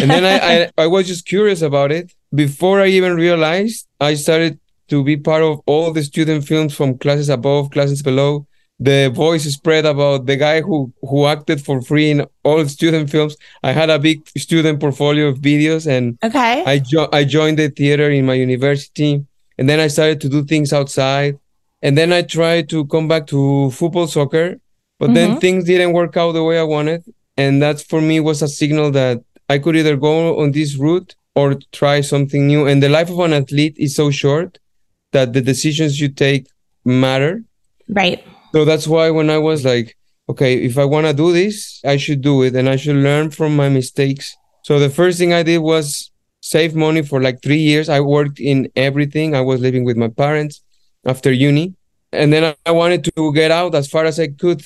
and 0.00 0.08
then 0.14 0.24
I, 0.32 0.36
I 0.52 0.84
I 0.84 0.86
was 0.94 1.06
just 1.12 1.24
curious 1.34 1.62
about 1.62 1.90
it. 1.98 2.06
Before 2.44 2.80
I 2.84 2.88
even 2.98 3.14
realized, 3.26 3.86
I 4.00 4.14
started 4.14 4.58
to 4.92 5.02
be 5.10 5.16
part 5.16 5.42
of 5.50 5.60
all 5.66 5.92
the 5.92 6.04
student 6.10 6.46
films 6.50 6.72
from 6.78 6.98
classes 6.98 7.28
above, 7.28 7.70
classes 7.70 8.02
below. 8.02 8.46
The 8.88 9.10
voice 9.14 9.44
spread 9.58 9.84
about 9.86 10.26
the 10.26 10.36
guy 10.46 10.60
who 10.66 10.78
who 11.08 11.18
acted 11.34 11.58
for 11.66 11.76
free 11.88 12.08
in 12.14 12.18
all 12.42 12.66
student 12.76 13.06
films. 13.14 13.34
I 13.62 13.70
had 13.80 13.90
a 13.90 13.98
big 14.08 14.18
student 14.46 14.80
portfolio 14.84 15.24
of 15.28 15.36
videos, 15.50 15.84
and 15.96 16.04
Okay. 16.28 16.54
I 16.72 16.74
jo- 16.92 17.10
I 17.18 17.22
joined 17.36 17.58
the 17.62 17.68
theater 17.80 18.08
in 18.18 18.24
my 18.30 18.34
university, 18.48 19.12
and 19.58 19.64
then 19.68 19.78
I 19.78 19.88
started 19.96 20.18
to 20.22 20.28
do 20.36 20.40
things 20.52 20.72
outside, 20.72 21.32
and 21.84 21.92
then 21.98 22.10
I 22.18 22.22
tried 22.36 22.64
to 22.70 22.78
come 22.94 23.06
back 23.12 23.24
to 23.34 23.70
football, 23.78 24.08
soccer, 24.16 24.48
but 25.00 25.08
then 25.14 25.28
Mhm. 25.30 25.40
things 25.44 25.62
didn't 25.70 25.92
work 26.00 26.14
out 26.16 26.32
the 26.32 26.42
way 26.48 26.56
I 26.64 26.68
wanted, 26.76 27.02
and 27.42 27.52
that 27.62 27.76
for 27.90 28.00
me 28.10 28.16
was 28.28 28.38
a 28.42 28.48
signal 28.60 28.88
that 29.00 29.16
I 29.54 29.56
could 29.62 29.76
either 29.80 29.96
go 30.08 30.12
on 30.42 30.48
this 30.58 30.70
route 30.86 31.10
or 31.38 31.46
try 31.80 31.96
something 32.12 32.42
new. 32.52 32.62
And 32.70 32.82
the 32.82 32.88
life 32.98 33.10
of 33.14 33.18
an 33.26 33.32
athlete 33.40 33.76
is 33.86 33.94
so 33.94 34.06
short 34.10 34.50
that 35.14 35.28
the 35.34 35.42
decisions 35.52 36.00
you 36.02 36.08
take 36.26 36.44
matter. 36.84 37.32
right. 38.02 38.20
So 38.52 38.64
that's 38.64 38.86
why 38.86 39.10
when 39.10 39.30
I 39.30 39.38
was 39.38 39.64
like, 39.64 39.96
okay, 40.28 40.54
if 40.54 40.78
I 40.78 40.84
want 40.84 41.06
to 41.06 41.12
do 41.12 41.32
this, 41.32 41.80
I 41.84 41.96
should 41.96 42.20
do 42.20 42.42
it 42.42 42.54
and 42.54 42.68
I 42.68 42.76
should 42.76 42.96
learn 42.96 43.30
from 43.30 43.56
my 43.56 43.68
mistakes. 43.68 44.36
So 44.62 44.78
the 44.78 44.90
first 44.90 45.18
thing 45.18 45.32
I 45.32 45.42
did 45.42 45.58
was 45.58 46.10
save 46.40 46.74
money 46.74 47.02
for 47.02 47.20
like 47.20 47.42
three 47.42 47.58
years. 47.58 47.88
I 47.88 48.00
worked 48.00 48.38
in 48.40 48.68
everything. 48.76 49.34
I 49.34 49.40
was 49.40 49.60
living 49.60 49.84
with 49.84 49.96
my 49.96 50.08
parents 50.08 50.62
after 51.04 51.32
uni. 51.32 51.74
And 52.12 52.32
then 52.32 52.54
I- 52.66 52.70
wanted 52.72 53.04
to 53.04 53.32
get 53.32 53.50
out 53.50 53.74
as 53.74 53.88
far 53.88 54.04
as 54.04 54.20
I 54.20 54.28
could. 54.28 54.62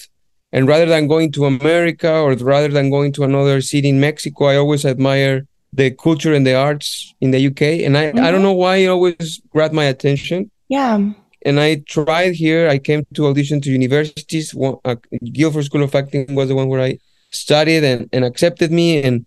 And 0.52 0.66
rather 0.66 0.86
than 0.86 1.06
going 1.06 1.32
to 1.32 1.46
America 1.46 2.12
or 2.12 2.34
rather 2.34 2.68
than 2.68 2.90
going 2.90 3.12
to 3.12 3.24
another 3.24 3.60
city 3.60 3.88
in 3.88 4.00
Mexico, 4.00 4.46
I 4.46 4.56
always 4.56 4.84
admire 4.84 5.46
the 5.72 5.90
culture 5.90 6.32
and 6.34 6.46
the 6.46 6.54
arts 6.54 7.14
in 7.20 7.30
the 7.30 7.46
UK. 7.46 7.62
And 7.84 7.96
I, 7.96 8.08
I 8.08 8.10
don't 8.10 8.24
mm-hmm. 8.24 8.42
know 8.42 8.52
why 8.52 8.76
it 8.76 8.86
always 8.86 9.40
grabbed 9.52 9.74
my 9.74 9.84
attention 9.84 10.50
Yeah. 10.68 10.98
And 11.46 11.60
I 11.60 11.76
tried 11.86 12.34
here. 12.34 12.68
I 12.68 12.78
came 12.78 13.06
to 13.14 13.26
audition 13.28 13.60
to 13.62 13.70
universities. 13.70 14.54
One, 14.54 14.76
uh, 14.84 14.96
Guildford 15.32 15.64
School 15.64 15.84
of 15.84 15.94
Acting 15.94 16.34
was 16.34 16.48
the 16.48 16.56
one 16.56 16.68
where 16.68 16.80
I 16.80 16.98
studied 17.30 17.84
and, 17.84 18.08
and 18.12 18.24
accepted 18.24 18.72
me. 18.72 19.02
And 19.02 19.24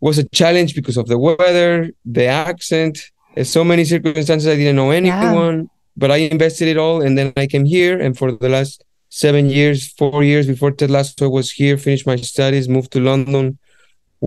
was 0.00 0.18
a 0.18 0.28
challenge 0.28 0.74
because 0.74 0.96
of 0.96 1.06
the 1.06 1.16
weather, 1.16 1.90
the 2.04 2.26
accent, 2.26 2.98
so 3.44 3.64
many 3.64 3.84
circumstances. 3.84 4.48
I 4.48 4.56
didn't 4.56 4.76
know 4.76 4.90
anyone, 4.90 5.58
yeah. 5.60 5.66
but 5.96 6.10
I 6.10 6.16
invested 6.16 6.68
it 6.68 6.76
all. 6.76 7.00
And 7.00 7.16
then 7.16 7.32
I 7.36 7.46
came 7.46 7.64
here. 7.64 7.98
And 7.98 8.18
for 8.18 8.32
the 8.32 8.48
last 8.48 8.84
seven 9.08 9.48
years, 9.48 9.92
four 9.92 10.22
years 10.24 10.46
before 10.46 10.72
Ted 10.72 10.90
Lasso, 10.90 11.24
I 11.26 11.28
was 11.28 11.52
here, 11.52 11.78
finished 11.78 12.06
my 12.06 12.16
studies, 12.16 12.68
moved 12.68 12.92
to 12.92 13.00
London, 13.00 13.58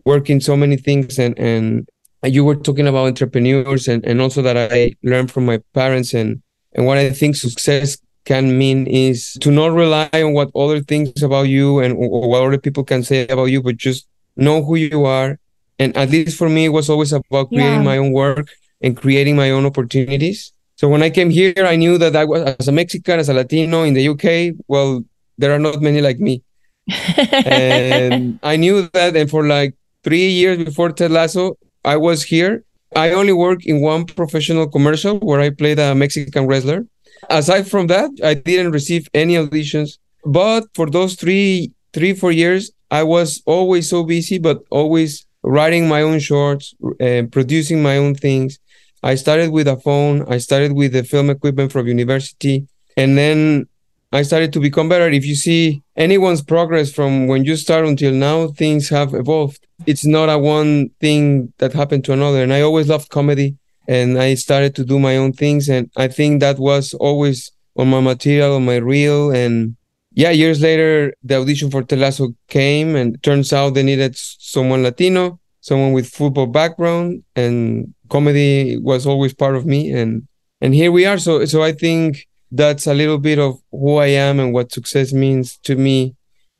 working 0.06 0.40
so 0.40 0.56
many 0.56 0.78
things. 0.78 1.20
And, 1.20 1.38
and 1.38 1.88
you 2.24 2.44
were 2.46 2.56
talking 2.56 2.88
about 2.88 3.08
entrepreneurs 3.08 3.88
and, 3.88 4.04
and 4.06 4.22
also 4.22 4.42
that 4.42 4.58
I 4.58 4.96
learned 5.04 5.30
from 5.30 5.46
my 5.46 5.60
parents. 5.74 6.14
And, 6.14 6.42
and 6.76 6.86
what 6.86 6.98
I 6.98 7.10
think 7.10 7.36
success 7.36 7.98
can 8.26 8.58
mean 8.58 8.86
is 8.88 9.38
to 9.42 9.50
not 9.50 9.72
rely 9.72 10.10
on 10.14 10.34
what 10.34 10.52
other 10.56 10.82
things 10.82 11.24
about 11.24 11.44
you 11.44 11.80
and 11.80 11.96
what 11.98 12.44
other 12.44 12.58
people 12.58 12.84
can 12.84 13.02
say 13.02 13.28
about 13.28 13.46
you, 13.46 13.62
but 13.62 13.78
just 13.78 14.08
know 14.36 14.64
who 14.64 14.76
you 14.76 15.06
are. 15.06 15.40
And 15.80 15.96
at 15.96 16.10
least 16.10 16.38
for 16.38 16.50
me, 16.50 16.66
it 16.66 16.70
was 16.70 16.90
always 16.90 17.14
about 17.14 17.50
creating 17.50 17.84
yeah. 17.86 17.92
my 17.92 17.98
own 17.98 18.12
work 18.12 18.50
and 18.82 18.98
creating 18.98 19.36
my 19.36 19.52
own 19.52 19.66
opportunities. 19.66 20.52
So 20.76 20.90
when 20.90 21.02
I 21.02 21.10
came 21.10 21.30
here, 21.30 21.54
I 21.58 21.76
knew 21.78 21.98
that 21.98 22.16
I 22.16 22.26
was 22.26 22.42
as 22.60 22.68
a 22.68 22.72
Mexican, 22.72 23.20
as 23.20 23.30
a 23.30 23.34
Latino 23.34 23.84
in 23.84 23.94
the 23.94 24.10
UK. 24.10 24.56
Well, 24.68 25.06
there 25.38 25.54
are 25.54 25.60
not 25.60 25.82
many 25.82 26.02
like 26.02 26.20
me, 26.20 26.44
and 27.46 28.40
I 28.44 28.58
knew 28.58 28.90
that. 28.94 29.16
And 29.16 29.30
for 29.30 29.48
like 29.48 29.76
three 30.04 30.30
years 30.30 30.64
before 30.64 30.92
Ted 30.92 31.12
Lasso, 31.12 31.58
I 31.86 31.96
was 31.96 32.24
here. 32.24 32.66
I 32.96 33.12
only 33.12 33.34
work 33.34 33.66
in 33.66 33.82
one 33.82 34.06
professional 34.06 34.68
commercial 34.68 35.20
where 35.20 35.42
I 35.42 35.50
played 35.50 35.80
a 35.80 35.94
Mexican 35.94 36.48
wrestler. 36.48 36.86
Aside 37.30 37.68
from 37.68 37.88
that, 37.88 38.10
I 38.24 38.36
didn't 38.36 38.72
receive 38.72 39.10
any 39.14 39.36
auditions. 39.36 39.98
But 40.26 40.64
for 40.74 40.90
those 40.90 41.16
three, 41.16 41.74
three, 41.94 42.14
four 42.14 42.32
years, 42.32 42.72
I 42.90 43.04
was 43.04 43.44
always 43.46 43.90
so 43.90 44.04
busy, 44.04 44.38
but 44.38 44.64
always 44.70 45.26
writing 45.44 45.88
my 45.88 46.02
own 46.02 46.20
shorts, 46.20 46.74
uh, 47.02 47.24
producing 47.32 47.84
my 47.84 47.98
own 47.98 48.16
things. 48.16 48.60
I 49.04 49.16
started 49.16 49.52
with 49.52 49.68
a 49.68 49.78
phone. 49.78 50.26
I 50.32 50.38
started 50.38 50.72
with 50.74 50.94
the 50.94 51.04
film 51.04 51.30
equipment 51.30 51.72
from 51.72 51.88
university, 51.88 52.68
and 52.96 53.18
then 53.18 53.68
I 54.12 54.22
started 54.22 54.54
to 54.54 54.60
become 54.60 54.88
better. 54.88 55.10
If 55.10 55.26
you 55.26 55.36
see 55.36 55.84
anyone's 55.98 56.42
progress 56.42 56.92
from 56.92 57.28
when 57.28 57.44
you 57.44 57.58
start 57.58 57.86
until 57.86 58.14
now, 58.14 58.48
things 58.48 58.90
have 58.90 59.14
evolved. 59.14 59.65
It's 59.86 60.06
not 60.06 60.30
a 60.30 60.38
one 60.38 60.90
thing 61.02 61.54
that 61.58 61.74
happened 61.74 62.06
to 62.06 62.14
another. 62.14 62.42
And 62.42 62.54
I 62.54 62.62
always 62.62 62.88
loved 62.88 63.10
comedy, 63.10 63.58
and 63.88 64.18
I 64.18 64.36
started 64.36 64.76
to 64.76 64.86
do 64.86 65.00
my 65.00 65.18
own 65.18 65.34
things. 65.34 65.70
And 65.70 65.90
I 65.98 66.08
think 66.08 66.40
that 66.40 66.58
was 66.60 66.94
always 66.94 67.52
on 67.78 67.90
my 67.90 68.00
material, 68.00 68.56
on 68.56 68.66
my 68.66 68.78
reel, 68.78 69.32
and 69.32 69.76
yeah, 70.16 70.30
years 70.30 70.62
later, 70.62 71.14
the 71.24 71.36
audition 71.36 71.70
for 71.70 71.84
Ted 71.84 72.00
Lasso 72.00 72.34
came, 72.48 72.96
and 72.96 73.22
turns 73.22 73.52
out 73.52 73.74
they 73.74 73.84
needed 73.84 74.16
someone 74.16 74.82
Latino, 74.82 75.40
someone 75.60 75.92
with 75.92 76.08
football 76.08 76.48
background, 76.48 77.24
and 77.36 77.94
comedy 78.10 78.78
was 78.78 79.06
always 79.06 79.34
part 79.34 79.58
of 79.58 79.66
me. 79.66 79.92
And 79.92 80.26
and 80.62 80.74
here 80.74 80.92
we 80.92 81.06
are. 81.06 81.18
So 81.18 81.44
so 81.46 81.62
I 81.62 81.74
think 81.74 82.28
that's 82.50 82.88
a 82.88 82.94
little 82.94 83.18
bit 83.18 83.40
of 83.40 83.60
who 83.72 83.98
I 83.98 84.08
am 84.08 84.40
and 84.40 84.54
what 84.54 84.72
success 84.72 85.12
means 85.12 85.58
to 85.64 85.76
me 85.76 86.16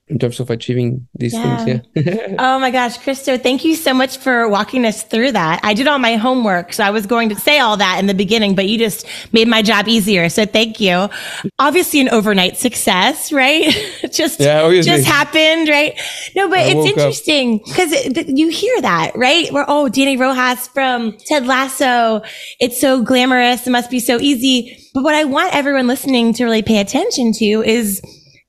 in 0.08 0.20
terms 0.20 0.40
of 0.40 0.52
achieving 0.52 1.08
these 1.16 1.34
yeah. 1.34 1.66
things. 1.66 1.88
Yeah. 1.96 2.36
oh 2.40 2.60
my 2.60 2.70
gosh, 2.70 2.98
Cristo, 3.00 3.40
thank 3.40 3.66
you 3.66 3.76
so 3.76 3.92
much 3.92 4.18
for 4.18 4.48
walking 4.48 4.86
us 4.86 5.02
through 5.02 5.32
that. 5.32 5.60
I 5.64 5.74
did 5.74 5.88
all 5.88 5.98
my 5.98 6.16
homework, 6.16 6.74
so 6.74 6.84
I 6.84 6.92
was 6.92 7.08
going 7.08 7.30
to 7.30 7.36
say 7.36 7.60
all 7.60 7.76
that 7.78 7.98
in 7.98 8.06
the 8.06 8.14
beginning, 8.14 8.54
but 8.54 8.68
you 8.68 8.78
just 8.78 9.08
made 9.34 9.48
my 9.48 9.64
job 9.64 9.88
easier. 9.88 10.30
So 10.30 10.46
thank 10.46 10.80
you. 10.80 11.10
Obviously 11.58 12.02
an 12.02 12.10
overnight 12.10 12.58
success, 12.58 13.32
right? 13.32 13.74
just, 14.12 14.40
yeah, 14.40 14.70
just 14.82 15.06
happened, 15.06 15.70
right? 15.70 16.00
No, 16.36 16.50
but 16.50 16.60
I 16.60 16.66
it's 16.68 16.86
interesting 16.86 17.58
because 17.66 17.92
it, 17.92 18.28
you 18.28 18.50
hear 18.50 18.80
that, 18.82 19.12
right? 19.16 19.52
Where, 19.52 19.66
oh, 19.68 19.90
Dani 19.92 20.20
Rojas 20.20 20.68
from 20.68 21.18
Ted 21.26 21.48
Lasso. 21.48 22.22
It's 22.60 22.80
so 22.80 23.02
glamorous. 23.02 23.66
It 23.66 23.72
must 23.72 23.90
be 23.90 24.00
so 24.00 24.20
easy. 24.20 24.78
But 24.94 25.04
what 25.04 25.16
I 25.16 25.24
want 25.24 25.56
everyone 25.56 25.88
listening 25.88 26.34
to 26.34 26.44
really 26.44 26.62
pay 26.62 26.78
attention 26.78 27.34
to 27.34 27.46
is 27.64 28.02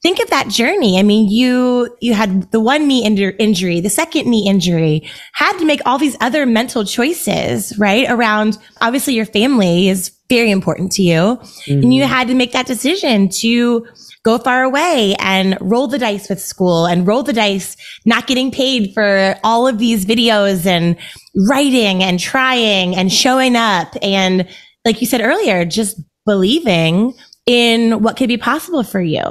think 0.07 0.21
of 0.21 0.31
that 0.31 0.47
journey. 0.47 1.01
I 1.01 1.03
mean, 1.03 1.29
you, 1.29 1.93
you 2.01 2.15
had 2.15 2.49
the 2.53 2.61
one 2.61 2.87
knee 2.87 3.05
injury, 3.05 3.81
the 3.81 3.91
second 3.91 4.31
knee 4.31 4.49
injury, 4.49 5.03
had 5.33 5.59
to 5.59 5.65
make 5.65 5.81
all 5.85 5.99
these 5.99 6.17
other 6.21 6.47
mental 6.47 6.85
choices, 6.85 7.77
right? 7.77 8.09
Around 8.09 8.57
obviously 8.81 9.15
your 9.15 9.27
family 9.27 9.89
is 9.89 10.13
very 10.29 10.53
important 10.53 10.93
to 10.93 11.03
you. 11.03 11.21
Mm-hmm. 11.21 11.73
And 11.73 11.93
you 11.93 12.05
mm-hmm. 12.05 12.13
had 12.13 12.29
to 12.29 12.35
make 12.35 12.53
that 12.53 12.69
decision 12.69 13.29
to 13.41 13.85
go 14.23 14.39
far 14.39 14.63
away 14.63 15.17
and 15.19 15.59
roll 15.61 15.89
the 15.89 15.99
dice 15.99 16.29
with 16.29 16.41
school 16.41 16.87
and 16.87 17.05
roll 17.05 17.25
the 17.25 17.33
dice, 17.33 17.77
not 18.05 18.29
getting 18.29 18.53
paid 18.53 18.95
for 18.95 19.35
all 19.43 19.67
of 19.67 19.79
these 19.79 20.07
videos 20.07 20.67
and 20.67 20.97
writing 21.49 22.05
and 22.05 22.21
trying 22.21 22.95
and 22.95 23.13
showing 23.13 23.57
up. 23.57 23.97
And 24.03 24.49
like 24.85 25.01
you 25.01 25.07
said 25.09 25.21
earlier, 25.21 25.65
just 25.65 26.01
believing 26.25 27.13
in 27.45 28.03
what 28.03 28.17
could 28.17 28.29
be 28.29 28.37
possible 28.37 28.85
for 28.85 29.01
you. 29.01 29.25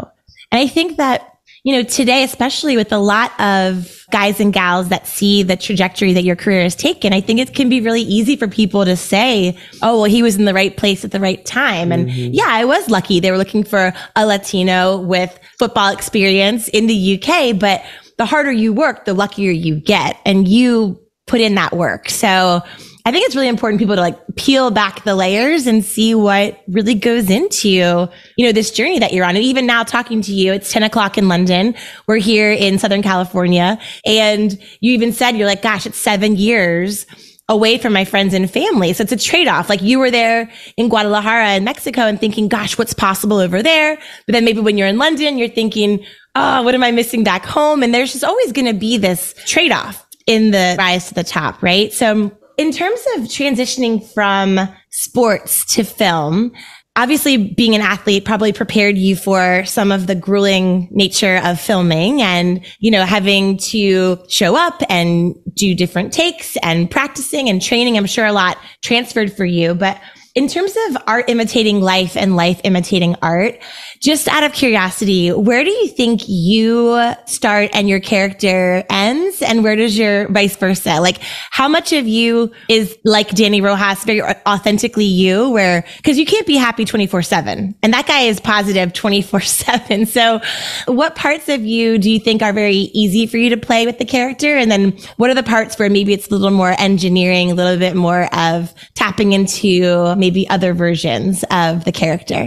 And 0.51 0.59
I 0.61 0.67
think 0.67 0.97
that, 0.97 1.31
you 1.63 1.73
know, 1.73 1.83
today, 1.83 2.23
especially 2.23 2.77
with 2.77 2.91
a 2.91 2.99
lot 2.99 3.31
of 3.39 4.05
guys 4.11 4.39
and 4.39 4.53
gals 4.53 4.89
that 4.89 5.07
see 5.07 5.41
the 5.41 5.55
trajectory 5.55 6.13
that 6.13 6.23
your 6.23 6.35
career 6.35 6.61
has 6.61 6.75
taken, 6.75 7.11
I 7.11 7.21
think 7.21 7.39
it 7.39 7.55
can 7.55 7.69
be 7.69 7.81
really 7.81 8.03
easy 8.03 8.35
for 8.35 8.47
people 8.47 8.85
to 8.85 8.95
say, 8.95 9.57
oh, 9.81 10.01
well, 10.01 10.03
he 10.03 10.21
was 10.21 10.35
in 10.35 10.45
the 10.45 10.53
right 10.53 10.75
place 10.75 11.03
at 11.03 11.11
the 11.11 11.19
right 11.19 11.43
time. 11.45 11.91
And 11.91 12.07
mm-hmm. 12.07 12.33
yeah, 12.33 12.47
I 12.47 12.65
was 12.65 12.89
lucky. 12.89 13.19
They 13.19 13.31
were 13.31 13.37
looking 13.37 13.63
for 13.63 13.93
a 14.15 14.25
Latino 14.25 14.97
with 14.97 15.37
football 15.57 15.91
experience 15.91 16.67
in 16.67 16.85
the 16.85 17.19
UK, 17.19 17.57
but 17.59 17.83
the 18.17 18.25
harder 18.25 18.51
you 18.51 18.71
work, 18.71 19.05
the 19.05 19.13
luckier 19.13 19.51
you 19.51 19.79
get. 19.79 20.19
And 20.25 20.47
you 20.47 21.01
put 21.27 21.41
in 21.41 21.55
that 21.55 21.75
work. 21.75 22.09
So 22.09 22.61
I 23.07 23.11
think 23.11 23.27
it's 23.27 23.35
really 23.35 23.47
important 23.47 23.79
people 23.79 23.95
to 23.95 24.01
like 24.01 24.19
peel 24.35 24.71
back 24.71 25.03
the 25.03 25.13
layers 25.13 25.67
and 25.67 25.85
see 25.85 26.15
what 26.15 26.59
really 26.67 26.95
goes 26.95 27.29
into, 27.29 27.69
you 27.69 28.09
know, 28.39 28.51
this 28.51 28.71
journey 28.71 28.97
that 28.97 29.13
you're 29.13 29.23
on. 29.23 29.35
And 29.35 29.45
even 29.45 29.67
now 29.67 29.83
talking 29.83 30.21
to 30.23 30.33
you, 30.33 30.53
it's 30.53 30.71
10 30.71 30.81
o'clock 30.81 31.15
in 31.15 31.27
London. 31.27 31.75
We're 32.07 32.17
here 32.17 32.51
in 32.51 32.79
Southern 32.79 33.03
California. 33.03 33.77
And 34.07 34.59
you 34.79 34.91
even 34.93 35.13
said, 35.13 35.37
you're 35.37 35.45
like, 35.45 35.61
gosh, 35.61 35.85
it's 35.85 35.99
seven 35.99 36.35
years 36.35 37.05
away 37.47 37.77
from 37.77 37.93
my 37.93 38.05
friends 38.05 38.33
and 38.33 38.49
family. 38.49 38.91
So 38.93 39.03
it's 39.03 39.11
a 39.11 39.17
trade 39.17 39.47
off. 39.47 39.69
Like 39.69 39.83
you 39.83 39.99
were 39.99 40.09
there 40.09 40.49
in 40.75 40.89
Guadalajara 40.89 41.53
in 41.53 41.63
Mexico 41.63 42.01
and 42.01 42.19
thinking, 42.19 42.47
gosh, 42.47 42.75
what's 42.75 42.95
possible 42.95 43.37
over 43.37 43.61
there? 43.61 43.97
But 44.25 44.33
then 44.33 44.45
maybe 44.45 44.61
when 44.61 44.79
you're 44.79 44.87
in 44.87 44.97
London, 44.97 45.37
you're 45.37 45.47
thinking, 45.47 46.03
oh, 46.33 46.63
what 46.63 46.73
am 46.73 46.83
I 46.83 46.89
missing 46.89 47.23
back 47.23 47.45
home? 47.45 47.83
And 47.83 47.93
there's 47.93 48.13
just 48.13 48.23
always 48.23 48.51
going 48.51 48.65
to 48.65 48.73
be 48.73 48.97
this 48.97 49.35
trade 49.45 49.71
off 49.71 50.07
in 50.25 50.49
the 50.49 50.75
rise 50.79 51.09
to 51.09 51.13
the 51.13 51.23
top, 51.23 51.61
right? 51.61 51.93
So 51.93 52.35
in 52.57 52.71
terms 52.71 52.99
of 53.15 53.23
transitioning 53.23 54.03
from 54.13 54.59
sports 54.89 55.65
to 55.75 55.83
film, 55.83 56.51
obviously 56.95 57.35
being 57.35 57.75
an 57.75 57.81
athlete 57.81 58.23
probably 58.23 58.53
prepared 58.53 58.97
you 58.97 59.15
for 59.15 59.65
some 59.65 59.91
of 59.91 60.07
the 60.07 60.15
grueling 60.15 60.87
nature 60.91 61.41
of 61.43 61.59
filming 61.59 62.21
and, 62.21 62.65
you 62.79 62.89
know, 62.89 63.03
having 63.03 63.57
to 63.57 64.17
show 64.29 64.55
up 64.55 64.81
and 64.89 65.35
do 65.53 65.75
different 65.75 66.13
takes 66.13 66.55
and 66.63 66.89
practicing 66.89 67.49
and 67.49 67.61
training. 67.61 67.97
I'm 67.97 68.05
sure 68.05 68.25
a 68.25 68.31
lot 68.31 68.57
transferred 68.81 69.33
for 69.33 69.45
you, 69.45 69.73
but 69.75 69.99
in 70.35 70.49
terms 70.49 70.75
of 70.89 70.97
art 71.07 71.29
imitating 71.29 71.79
life 71.79 72.17
and 72.17 72.35
life 72.35 72.59
imitating 72.65 73.15
art, 73.21 73.57
just 74.01 74.27
out 74.27 74.43
of 74.43 74.51
curiosity, 74.51 75.31
where 75.31 75.63
do 75.63 75.69
you 75.69 75.87
think 75.87 76.23
you 76.27 77.13
start 77.25 77.69
and 77.73 77.87
your 77.87 78.01
character 78.01 78.83
ends? 78.89 79.41
And 79.41 79.63
where 79.63 79.77
does 79.77 79.97
your 79.97 80.27
vice 80.27 80.57
versa? 80.57 80.99
Like, 80.99 81.19
how 81.51 81.69
much 81.69 81.93
of 81.93 82.05
you 82.05 82.51
is 82.67 82.97
like 83.05 83.29
Dani 83.29 83.63
Rojas, 83.63 84.03
very 84.03 84.21
authentically 84.21 85.05
you, 85.05 85.49
where, 85.51 85.85
cause 86.03 86.17
you 86.17 86.25
can't 86.25 86.45
be 86.45 86.57
happy 86.57 86.83
24 86.83 87.21
seven. 87.21 87.73
And 87.81 87.93
that 87.93 88.05
guy 88.05 88.21
is 88.21 88.41
positive 88.41 88.93
24 88.93 89.39
seven. 89.41 90.05
So 90.15 90.39
what 90.85 91.15
parts 91.15 91.49
of 91.49 91.61
you 91.61 91.97
do 91.97 92.09
you 92.09 92.19
think 92.19 92.41
are 92.41 92.53
very 92.53 92.89
easy 92.93 93.27
for 93.27 93.37
you 93.37 93.49
to 93.49 93.57
play 93.57 93.85
with 93.85 93.97
the 93.97 94.05
character? 94.05 94.55
And 94.55 94.71
then 94.71 94.97
what 95.17 95.29
are 95.29 95.33
the 95.33 95.43
parts 95.43 95.77
where 95.77 95.89
maybe 95.89 96.13
it's 96.13 96.27
a 96.27 96.31
little 96.31 96.51
more 96.51 96.73
engineering, 96.79 97.51
a 97.51 97.53
little 97.53 97.77
bit 97.77 97.95
more 97.95 98.33
of 98.33 98.73
tapping 98.93 99.33
into 99.33 100.15
maybe 100.25 100.49
other 100.49 100.73
versions 100.73 101.45
of 101.51 101.85
the 101.85 101.91
character? 101.91 102.43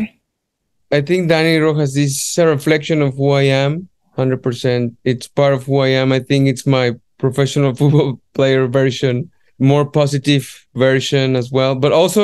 I 0.91 1.01
think 1.01 1.31
Dani 1.31 1.63
Rojas 1.63 1.97
is 1.97 2.15
a 2.37 2.47
reflection 2.57 2.99
of 3.03 3.15
who 3.15 3.31
I 3.31 3.45
am, 3.65 3.89
100%. 4.17 4.97
It's 5.05 5.29
part 5.29 5.55
of 5.55 5.61
who 5.67 5.77
I 5.79 5.91
am. 6.01 6.11
I 6.11 6.21
think 6.29 6.49
it's 6.49 6.67
my 6.67 6.87
professional 7.19 7.73
football 7.79 8.21
player 8.35 8.67
version, 8.67 9.31
more 9.73 9.85
positive 10.01 10.45
version 10.75 11.37
as 11.37 11.53
well. 11.53 11.77
But 11.85 11.93
also, 11.93 12.23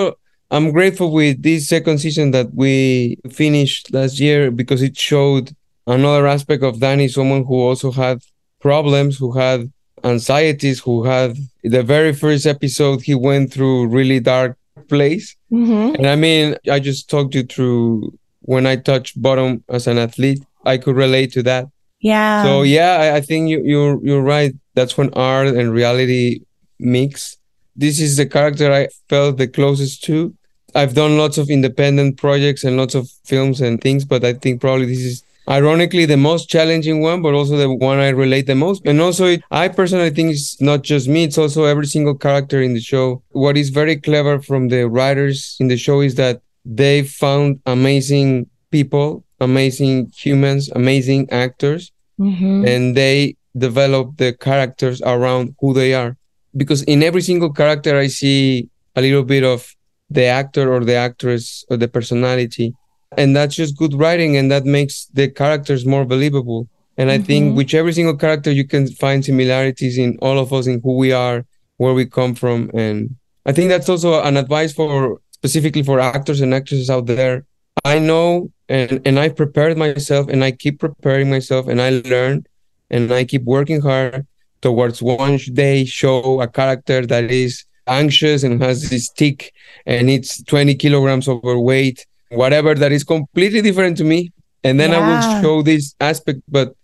I'm 0.50 0.72
grateful 0.72 1.12
with 1.12 1.42
this 1.48 1.68
second 1.68 1.98
season 1.98 2.32
that 2.32 2.48
we 2.62 3.18
finished 3.30 3.94
last 3.94 4.18
year 4.18 4.50
because 4.50 4.82
it 4.82 4.96
showed 5.10 5.54
another 5.86 6.26
aspect 6.26 6.62
of 6.64 6.80
Dani, 6.84 7.08
someone 7.08 7.44
who 7.44 7.58
also 7.68 7.92
had 7.92 8.18
problems, 8.60 9.18
who 9.18 9.30
had 9.44 9.70
anxieties, 10.02 10.80
who 10.80 11.04
had 11.04 11.36
the 11.62 11.84
very 11.84 12.12
first 12.12 12.44
episode, 12.44 13.02
he 13.02 13.14
went 13.14 13.52
through 13.52 13.94
really 13.98 14.18
dark 14.18 14.58
place. 14.88 15.36
Mm-hmm. 15.54 15.96
And 15.96 16.06
I 16.06 16.16
mean, 16.16 16.56
I 16.70 16.80
just 16.80 17.08
talked 17.08 17.34
you 17.34 17.44
through 17.44 18.18
when 18.40 18.66
I 18.66 18.76
touched 18.76 19.20
bottom 19.20 19.62
as 19.68 19.86
an 19.86 19.98
athlete, 19.98 20.42
I 20.64 20.78
could 20.78 20.96
relate 20.96 21.32
to 21.34 21.42
that. 21.44 21.68
Yeah. 22.00 22.42
So 22.42 22.62
yeah, 22.62 22.96
I, 23.00 23.16
I 23.16 23.20
think 23.20 23.48
you, 23.48 23.62
you're 23.64 24.04
you're 24.04 24.22
right. 24.22 24.52
That's 24.74 24.98
when 24.98 25.12
art 25.14 25.48
and 25.48 25.72
reality 25.72 26.40
mix. 26.78 27.38
This 27.76 28.00
is 28.00 28.16
the 28.16 28.26
character 28.26 28.72
I 28.72 28.88
felt 29.08 29.38
the 29.38 29.48
closest 29.48 30.04
to. 30.04 30.34
I've 30.74 30.94
done 30.94 31.16
lots 31.16 31.38
of 31.38 31.50
independent 31.50 32.18
projects 32.18 32.64
and 32.64 32.76
lots 32.76 32.94
of 32.94 33.08
films 33.24 33.60
and 33.60 33.80
things, 33.80 34.04
but 34.04 34.24
I 34.24 34.32
think 34.32 34.60
probably 34.60 34.86
this 34.86 35.04
is 35.04 35.22
ironically 35.48 36.04
the 36.06 36.16
most 36.16 36.48
challenging 36.48 37.00
one, 37.00 37.22
but 37.22 37.34
also 37.34 37.56
the 37.56 37.72
one 37.72 37.98
I 37.98 38.08
relate 38.10 38.46
the 38.46 38.54
most. 38.54 38.82
And 38.86 39.00
also, 39.00 39.26
it, 39.26 39.42
I 39.50 39.68
personally 39.68 40.10
think 40.10 40.32
it's 40.32 40.60
not 40.60 40.82
just 40.82 41.08
me, 41.08 41.24
it's 41.24 41.38
also 41.38 41.64
every 41.64 41.86
single 41.86 42.14
character 42.14 42.62
in 42.62 42.74
the 42.74 42.80
show. 42.80 43.22
What 43.30 43.56
is 43.56 43.70
very 43.70 43.96
clever 43.96 44.40
from 44.40 44.68
the 44.68 44.88
writers 44.88 45.56
in 45.60 45.68
the 45.68 45.76
show 45.76 46.00
is 46.00 46.14
that 46.16 46.40
they 46.64 47.02
found 47.02 47.60
amazing 47.66 48.46
people, 48.70 49.24
amazing 49.40 50.10
humans, 50.16 50.70
amazing 50.74 51.28
actors, 51.30 51.92
Mhm. 52.18 52.66
and 52.66 52.96
they 52.96 53.36
develop 53.56 54.16
the 54.16 54.32
characters 54.32 55.02
around 55.02 55.54
who 55.60 55.74
they 55.74 55.94
are. 55.94 56.16
Because 56.56 56.82
in 56.84 57.02
every 57.02 57.22
single 57.22 57.52
character, 57.52 57.96
I 57.98 58.06
see 58.06 58.68
a 58.96 59.00
little 59.00 59.24
bit 59.24 59.42
of 59.44 59.74
the 60.10 60.24
actor 60.24 60.72
or 60.72 60.84
the 60.84 60.94
actress 60.94 61.64
or 61.68 61.76
the 61.76 61.88
personality. 61.88 62.72
And 63.16 63.34
that's 63.36 63.54
just 63.54 63.76
good 63.76 63.94
writing, 63.94 64.36
and 64.36 64.50
that 64.50 64.64
makes 64.64 65.06
the 65.12 65.28
characters 65.28 65.84
more 65.86 66.04
believable. 66.04 66.68
And 66.96 67.10
I 67.10 67.18
think 67.18 67.52
Mhm. 67.52 67.56
with 67.56 67.74
every 67.74 67.92
single 67.92 68.16
character, 68.16 68.50
you 68.52 68.64
can 68.64 68.86
find 68.86 69.24
similarities 69.24 69.98
in 69.98 70.16
all 70.22 70.38
of 70.38 70.52
us, 70.52 70.66
in 70.66 70.80
who 70.84 70.96
we 70.96 71.10
are, 71.12 71.44
where 71.78 71.94
we 71.94 72.06
come 72.06 72.34
from. 72.34 72.70
And 72.74 73.16
I 73.46 73.52
think 73.52 73.68
that's 73.68 73.88
also 73.88 74.22
an 74.22 74.36
advice 74.36 74.72
for 74.72 75.20
specifically 75.32 75.82
for 75.82 75.98
actors 76.00 76.40
and 76.40 76.54
actresses 76.54 76.88
out 76.88 77.06
there. 77.06 77.44
I 77.84 77.98
know 77.98 78.50
and, 78.68 79.00
and 79.04 79.18
I 79.18 79.28
prepared 79.28 79.76
myself 79.76 80.28
and 80.28 80.42
I 80.42 80.52
keep 80.52 80.78
preparing 80.78 81.28
myself 81.28 81.66
and 81.66 81.82
I 81.82 81.90
learn 82.12 82.44
and 82.90 83.12
I 83.12 83.24
keep 83.24 83.42
working 83.44 83.80
hard 83.82 84.26
towards 84.62 85.02
one 85.02 85.38
day 85.52 85.84
show 85.84 86.40
a 86.40 86.48
character 86.48 87.04
that 87.04 87.30
is 87.30 87.64
anxious 87.86 88.42
and 88.42 88.62
has 88.62 88.88
this 88.88 89.10
tick 89.10 89.52
and 89.84 90.08
it's 90.08 90.42
20 90.44 90.74
kilograms 90.76 91.28
overweight, 91.28 92.06
whatever 92.36 92.74
that 92.74 92.92
is 92.92 93.04
completely 93.04 93.60
different 93.60 93.96
to 93.98 94.04
me. 94.04 94.32
And 94.62 94.80
then 94.80 94.92
I 94.94 95.00
will 95.06 95.42
show 95.42 95.62
this 95.62 95.94
aspect. 96.00 96.40
But 96.48 96.74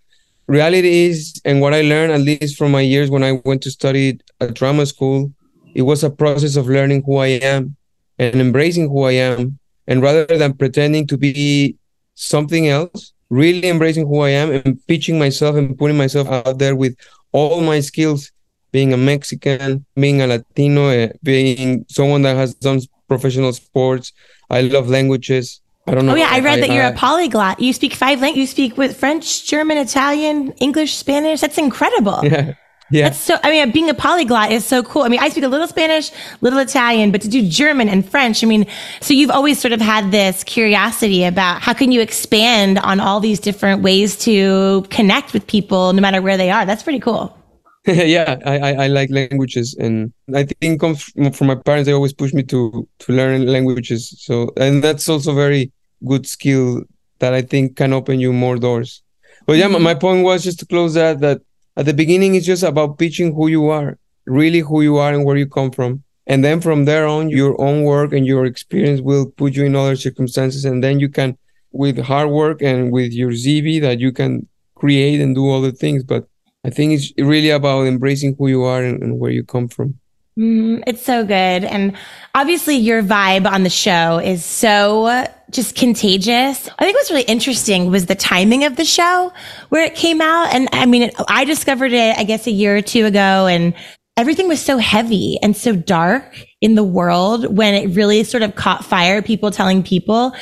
reality 0.47 1.07
is, 1.07 1.40
and 1.45 1.61
what 1.61 1.73
I 1.73 1.83
learned, 1.83 2.12
at 2.12 2.21
least 2.21 2.59
from 2.59 2.73
my 2.73 2.83
years 2.83 3.09
when 3.11 3.25
I 3.25 3.40
went 3.45 3.62
to 3.62 3.71
study 3.71 4.21
at 4.40 4.54
drama 4.54 4.87
school, 4.87 5.33
it 5.75 5.83
was 5.83 6.04
a 6.04 6.11
process 6.11 6.57
of 6.57 6.69
learning 6.69 7.04
who 7.07 7.16
I 7.16 7.28
am 7.28 7.76
and 8.19 8.40
embracing 8.40 8.88
who 8.88 9.04
I 9.04 9.12
am. 9.12 9.59
And 9.87 10.02
rather 10.02 10.26
than 10.26 10.54
pretending 10.54 11.07
to 11.09 11.16
be 11.16 11.76
something 12.14 12.69
else, 12.69 13.12
really 13.30 13.69
embracing 13.69 14.07
who 14.07 14.21
I 14.21 14.30
am 14.30 14.50
and 14.50 14.87
pitching 14.87 15.19
myself 15.19 15.57
and 15.57 15.76
putting 15.78 15.97
myself 15.97 16.28
out 16.28 16.59
there 16.59 16.76
with 16.76 16.97
all 17.33 17.61
my 17.61 17.80
skills, 17.80 18.30
being 18.73 18.92
a 18.92 18.97
Mexican, 18.97 19.85
being 19.95 20.21
a 20.21 20.26
Latino, 20.26 20.88
uh, 20.90 21.09
being 21.23 21.85
someone 21.88 22.23
that 22.23 22.37
has 22.37 22.54
done 22.54 22.80
professional 23.09 23.52
sports. 23.52 24.12
I 24.50 24.62
love 24.62 24.88
languages. 24.88 25.61
I 25.87 25.95
don't 25.95 26.07
know. 26.07 26.12
Oh 26.12 26.16
yeah, 26.16 26.28
I 26.30 26.40
read 26.40 26.62
that 26.62 26.71
you're 26.71 26.85
a 26.85 26.90
a 26.90 26.95
polyglot. 26.95 27.61
You 27.61 27.73
speak 27.73 27.95
five 27.95 28.21
languages. 28.21 28.40
You 28.40 28.47
speak 28.47 28.76
with 28.76 28.97
French, 28.97 29.47
German, 29.47 29.78
Italian, 29.78 30.52
English, 30.61 30.95
Spanish. 30.97 31.40
That's 31.40 31.59
incredible. 31.59 32.21
Yeah. 32.30 32.54
Yeah. 32.92 33.11
That's 33.11 33.21
so. 33.21 33.38
I 33.45 33.50
mean, 33.50 33.71
being 33.71 33.88
a 33.88 33.95
polyglot 33.95 34.50
is 34.50 34.64
so 34.64 34.83
cool. 34.83 35.02
I 35.02 35.09
mean, 35.09 35.21
I 35.21 35.28
speak 35.28 35.45
a 35.45 35.49
little 35.49 35.69
Spanish, 35.69 36.11
little 36.40 36.59
Italian, 36.59 37.12
but 37.12 37.21
to 37.23 37.28
do 37.28 37.49
German 37.49 37.88
and 37.88 38.09
French, 38.09 38.42
I 38.42 38.49
mean, 38.49 38.66
so 39.00 39.14
you've 39.14 39.30
always 39.30 39.61
sort 39.61 39.73
of 39.73 39.80
had 39.80 40.11
this 40.11 40.42
curiosity 40.42 41.23
about 41.25 41.62
how 41.62 41.73
can 41.73 41.92
you 41.92 42.00
expand 42.00 42.78
on 42.80 42.99
all 42.99 43.21
these 43.21 43.38
different 43.38 43.83
ways 43.83 44.16
to 44.25 44.85
connect 44.90 45.33
with 45.33 45.47
people, 45.47 45.92
no 45.92 46.00
matter 46.02 46.21
where 46.21 46.37
they 46.37 46.50
are. 46.50 46.66
That's 46.66 46.83
pretty 46.83 46.99
cool. 46.99 47.37
yeah, 47.87 48.38
I, 48.44 48.58
I, 48.58 48.72
I 48.84 48.87
like 48.88 49.08
languages, 49.10 49.75
and 49.78 50.12
I 50.34 50.44
think 50.44 50.80
comes 50.80 51.02
from, 51.02 51.46
my 51.46 51.54
parents. 51.54 51.87
They 51.87 51.94
always 51.94 52.12
push 52.12 52.34
me 52.34 52.42
to 52.42 52.87
to 52.99 53.12
learn 53.12 53.46
languages. 53.46 54.14
So, 54.18 54.52
and 54.58 54.84
that's 54.84 55.08
also 55.08 55.34
very 55.34 55.72
good 56.04 56.26
skill 56.26 56.82
that 57.20 57.32
I 57.32 57.40
think 57.40 57.76
can 57.76 57.94
open 57.94 58.20
you 58.20 58.34
more 58.34 58.56
doors. 58.56 59.02
But 59.47 59.56
yeah, 59.56 59.66
my, 59.66 59.76
mm-hmm. 59.76 59.84
my 59.84 59.95
point 59.95 60.25
was 60.25 60.45
just 60.45 60.58
to 60.58 60.66
close 60.66 60.93
that 60.95 61.21
that 61.21 61.40
at 61.75 61.86
the 61.86 61.95
beginning 61.95 62.34
it's 62.34 62.45
just 62.45 62.62
about 62.62 62.99
pitching 62.99 63.34
who 63.34 63.49
you 63.49 63.71
are, 63.71 63.99
really 64.26 64.60
who 64.60 64.82
you 64.82 64.99
are 64.99 65.14
and 65.14 65.25
where 65.25 65.38
you 65.38 65.47
come 65.47 65.71
from, 65.71 66.02
and 66.26 66.45
then 66.45 66.60
from 66.60 66.84
there 66.84 67.06
on, 67.06 67.30
your 67.30 67.58
own 67.58 67.84
work 67.84 68.12
and 68.12 68.26
your 68.26 68.45
experience 68.45 69.00
will 69.00 69.30
put 69.30 69.54
you 69.54 69.64
in 69.64 69.75
other 69.75 69.97
circumstances, 69.97 70.66
and 70.66 70.84
then 70.84 71.00
you 71.00 71.08
can, 71.08 71.38
with 71.73 71.99
hard 71.99 72.28
work 72.28 72.60
and 72.60 72.93
with 72.93 73.14
your 73.14 73.30
CV, 73.30 73.80
that 73.80 74.00
you 74.00 74.12
can 74.12 74.47
create 74.75 75.19
and 75.19 75.34
do 75.34 75.50
other 75.50 75.73
things. 75.73 76.04
But 76.04 76.28
I 76.64 76.70
think 76.70 76.92
it's 76.92 77.12
really 77.18 77.50
about 77.50 77.86
embracing 77.86 78.36
who 78.38 78.49
you 78.49 78.62
are 78.62 78.82
and, 78.82 79.02
and 79.02 79.18
where 79.18 79.30
you 79.30 79.44
come 79.44 79.68
from. 79.68 79.99
Mm, 80.38 80.82
it's 80.86 81.02
so 81.02 81.25
good. 81.25 81.64
And 81.64 81.96
obviously, 82.34 82.76
your 82.76 83.02
vibe 83.02 83.50
on 83.50 83.62
the 83.62 83.70
show 83.70 84.18
is 84.18 84.44
so 84.44 85.26
just 85.50 85.75
contagious. 85.75 86.68
I 86.78 86.84
think 86.84 86.96
what's 86.96 87.10
really 87.10 87.23
interesting 87.23 87.90
was 87.90 88.06
the 88.06 88.14
timing 88.14 88.64
of 88.64 88.76
the 88.76 88.84
show 88.84 89.32
where 89.70 89.84
it 89.84 89.94
came 89.94 90.20
out. 90.20 90.54
And 90.54 90.68
I 90.73 90.86
mean, 90.86 91.02
it, 91.02 91.14
I 91.28 91.44
discovered 91.44 91.92
it, 91.92 92.16
I 92.16 92.25
guess, 92.25 92.46
a 92.46 92.52
year 92.52 92.76
or 92.76 92.82
two 92.82 93.06
ago, 93.06 93.46
and 93.46 93.75
everything 94.16 94.49
was 94.49 94.62
so 94.62 94.78
heavy 94.78 95.38
and 95.42 95.56
so 95.56 95.75
dark 95.75 96.46
in 96.60 96.75
the 96.75 96.84
world 96.84 97.56
when 97.56 97.75
it 97.75 97.94
really 97.94 98.23
sort 98.23 98.42
of 98.42 98.54
caught 98.54 98.84
fire, 98.84 99.23
people 99.23 99.50
telling 99.50 99.82
people. 99.82 100.34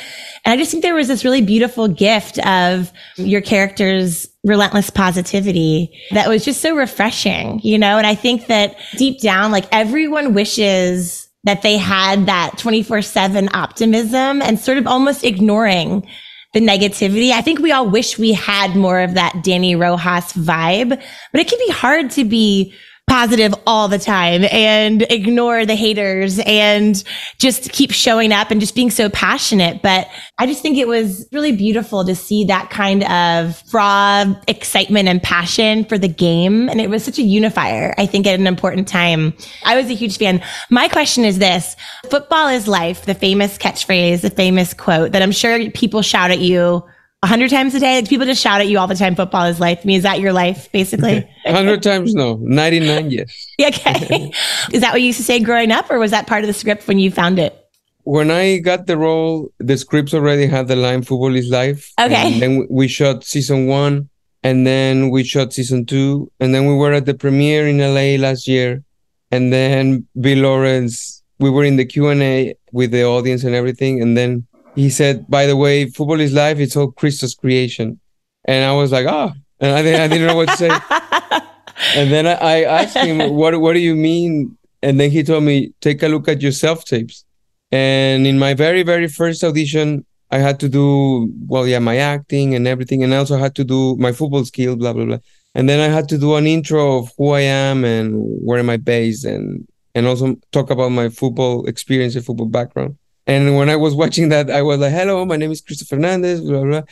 And 0.43 0.53
I 0.53 0.57
just 0.57 0.69
think 0.69 0.83
there 0.83 0.95
was 0.95 1.07
this 1.07 1.23
really 1.23 1.41
beautiful 1.41 1.87
gift 1.87 2.39
of 2.45 2.91
your 3.15 3.41
character's 3.41 4.27
relentless 4.43 4.89
positivity 4.89 5.91
that 6.11 6.27
was 6.27 6.43
just 6.43 6.61
so 6.61 6.75
refreshing, 6.75 7.59
you 7.63 7.77
know? 7.77 7.97
And 7.97 8.05
I 8.05 8.15
think 8.15 8.47
that 8.47 8.75
deep 8.97 9.21
down, 9.21 9.51
like 9.51 9.65
everyone 9.71 10.33
wishes 10.33 11.29
that 11.45 11.61
they 11.61 11.77
had 11.77 12.25
that 12.25 12.57
24 12.57 13.01
seven 13.01 13.49
optimism 13.53 14.41
and 14.41 14.59
sort 14.59 14.77
of 14.77 14.87
almost 14.87 15.23
ignoring 15.23 16.05
the 16.53 16.59
negativity. 16.59 17.31
I 17.31 17.41
think 17.41 17.59
we 17.59 17.71
all 17.71 17.89
wish 17.89 18.17
we 18.17 18.33
had 18.33 18.75
more 18.75 18.99
of 18.99 19.13
that 19.13 19.33
Dani 19.35 19.79
Rojas 19.79 20.33
vibe, 20.33 20.89
but 20.89 21.41
it 21.41 21.47
can 21.47 21.59
be 21.59 21.71
hard 21.71 22.11
to 22.11 22.25
be 22.25 22.73
positive 23.09 23.53
all 23.65 23.87
the 23.87 23.99
time 23.99 24.45
and 24.51 25.01
ignore 25.09 25.65
the 25.65 25.75
haters 25.75 26.39
and 26.45 27.03
just 27.39 27.71
keep 27.71 27.91
showing 27.91 28.31
up 28.31 28.51
and 28.51 28.61
just 28.61 28.75
being 28.75 28.91
so 28.91 29.09
passionate. 29.09 29.81
But 29.81 30.07
I 30.37 30.45
just 30.45 30.61
think 30.61 30.77
it 30.77 30.87
was 30.87 31.27
really 31.31 31.51
beautiful 31.51 32.05
to 32.05 32.15
see 32.15 32.45
that 32.45 32.69
kind 32.69 33.03
of 33.05 33.61
raw 33.73 34.25
excitement 34.47 35.09
and 35.09 35.21
passion 35.21 35.85
for 35.85 35.97
the 35.97 36.07
game. 36.07 36.69
And 36.69 36.79
it 36.79 36.89
was 36.89 37.03
such 37.03 37.17
a 37.17 37.23
unifier, 37.23 37.95
I 37.97 38.05
think, 38.05 38.27
at 38.27 38.39
an 38.39 38.47
important 38.47 38.87
time. 38.87 39.33
I 39.65 39.75
was 39.75 39.89
a 39.89 39.95
huge 39.95 40.17
fan. 40.17 40.41
My 40.69 40.87
question 40.87 41.25
is 41.25 41.39
this 41.39 41.75
football 42.09 42.47
is 42.47 42.67
life, 42.67 43.05
the 43.05 43.15
famous 43.15 43.57
catchphrase, 43.57 44.21
the 44.21 44.29
famous 44.29 44.73
quote 44.73 45.11
that 45.13 45.21
I'm 45.21 45.31
sure 45.31 45.69
people 45.71 46.01
shout 46.01 46.31
at 46.31 46.39
you 46.39 46.83
hundred 47.27 47.49
times 47.49 47.75
a 47.75 47.79
day. 47.79 47.95
Like 47.97 48.09
people 48.09 48.25
just 48.25 48.41
shout 48.41 48.61
at 48.61 48.67
you 48.67 48.79
all 48.79 48.87
the 48.87 48.95
time. 48.95 49.15
Football 49.15 49.45
is 49.45 49.59
life. 49.59 49.79
I 49.83 49.85
mean, 49.85 49.97
is 49.97 50.03
that 50.03 50.19
your 50.19 50.33
life, 50.33 50.71
basically? 50.71 51.29
Hundred 51.45 51.83
times 51.83 52.13
no, 52.13 52.39
ninety 52.41 52.79
nine 52.79 53.11
yes. 53.11 53.29
okay. 53.61 54.31
is 54.71 54.81
that 54.81 54.91
what 54.91 55.01
you 55.01 55.07
used 55.07 55.19
to 55.19 55.23
say 55.23 55.39
growing 55.39 55.71
up, 55.71 55.91
or 55.91 55.99
was 55.99 56.11
that 56.11 56.27
part 56.27 56.43
of 56.43 56.47
the 56.47 56.53
script 56.53 56.87
when 56.87 56.99
you 56.99 57.11
found 57.11 57.39
it? 57.39 57.55
When 58.03 58.31
I 58.31 58.57
got 58.59 58.87
the 58.87 58.97
role, 58.97 59.51
the 59.59 59.77
scripts 59.77 60.13
already 60.13 60.47
had 60.47 60.67
the 60.67 60.75
line 60.75 61.01
"Football 61.01 61.35
is 61.35 61.49
life." 61.49 61.91
Okay. 61.99 62.33
And 62.33 62.41
then 62.41 62.67
we 62.69 62.87
shot 62.87 63.23
season 63.23 63.67
one, 63.67 64.09
and 64.43 64.65
then 64.65 65.09
we 65.09 65.23
shot 65.23 65.51
season 65.53 65.85
two, 65.85 66.31
and 66.39 66.55
then 66.55 66.67
we 66.67 66.73
were 66.73 66.93
at 66.93 67.05
the 67.05 67.13
premiere 67.13 67.67
in 67.67 67.79
LA 67.79 68.15
last 68.21 68.47
year, 68.47 68.83
and 69.31 69.51
then 69.51 70.07
Bill 70.19 70.39
Lawrence. 70.39 71.17
We 71.39 71.49
were 71.49 71.63
in 71.63 71.77
the 71.77 71.85
Q 71.85 72.09
and 72.09 72.21
A 72.21 72.55
with 72.73 72.91
the 72.91 73.05
audience 73.05 73.45
and 73.45 73.55
everything, 73.55 74.01
and 74.01 74.17
then 74.17 74.45
he 74.75 74.89
said, 74.89 75.25
"By 75.29 75.45
the 75.45 75.55
way, 75.57 75.85
football 75.89 76.19
is 76.19 76.33
life. 76.33 76.59
It's 76.59 76.75
all 76.75 76.91
Cristo's 76.91 77.35
creation," 77.35 77.99
and 78.45 78.65
I 78.65 78.73
was 78.73 78.91
like, 78.91 79.07
"Ah." 79.07 79.33
And 79.61 79.73
I 79.73 79.81
didn't, 79.81 80.01
I 80.01 80.07
didn't 80.07 80.27
know 80.27 80.35
what 80.35 80.49
to 80.49 80.57
say. 80.57 80.69
And 81.95 82.11
then 82.11 82.27
I, 82.27 82.33
I 82.33 82.61
asked 82.81 82.97
him, 82.97 83.17
"What 83.33 83.59
What 83.61 83.73
do 83.73 83.79
you 83.79 83.95
mean?" 83.95 84.57
And 84.81 84.99
then 84.99 85.11
he 85.11 85.23
told 85.23 85.43
me, 85.43 85.73
"Take 85.81 86.03
a 86.03 86.07
look 86.07 86.27
at 86.27 86.41
your 86.41 86.51
self 86.51 86.85
tapes." 86.85 87.25
And 87.71 88.27
in 88.27 88.37
my 88.39 88.53
very 88.53 88.83
very 88.83 89.07
first 89.07 89.43
audition, 89.43 90.05
I 90.31 90.39
had 90.39 90.59
to 90.59 90.69
do 90.69 91.31
well, 91.47 91.65
yeah, 91.67 91.79
my 91.79 91.97
acting 91.97 92.53
and 92.55 92.67
everything, 92.67 93.03
and 93.03 93.13
I 93.13 93.17
also 93.17 93.37
had 93.37 93.55
to 93.55 93.63
do 93.63 93.95
my 93.97 94.11
football 94.11 94.45
skill, 94.45 94.75
blah 94.75 94.93
blah 94.93 95.05
blah. 95.05 95.19
And 95.55 95.67
then 95.67 95.79
I 95.79 95.93
had 95.93 96.07
to 96.09 96.17
do 96.17 96.35
an 96.35 96.45
intro 96.45 96.99
of 96.99 97.11
who 97.17 97.31
I 97.31 97.41
am 97.41 97.83
and 97.83 98.13
where 98.45 98.59
am 98.59 98.69
I 98.69 98.77
based, 98.77 99.25
and 99.25 99.67
and 99.95 100.05
also 100.05 100.35
talk 100.51 100.69
about 100.69 100.89
my 100.89 101.09
football 101.09 101.65
experience 101.65 102.15
and 102.15 102.25
football 102.25 102.47
background. 102.47 102.97
And 103.29 103.55
when 103.57 103.69
I 103.69 103.77
was 103.85 103.93
watching 103.93 104.29
that, 104.29 104.45
I 104.49 104.61
was 104.69 104.79
like, 104.83 104.93
"Hello, 104.99 105.15
my 105.31 105.37
name 105.41 105.51
is 105.55 105.61
Christopher 105.61 105.95
Fernandez," 105.95 106.41
blah 106.41 106.63
blah. 106.69 106.83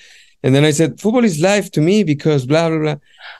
And 0.43 0.51
then 0.53 0.63
I 0.69 0.71
said, 0.79 0.89
"Football 1.01 1.25
is 1.31 1.37
life 1.51 1.67
to 1.75 1.81
me 1.81 1.95
because 2.13 2.41
blah 2.51 2.69
blah 2.69 2.81
blah." 2.85 2.97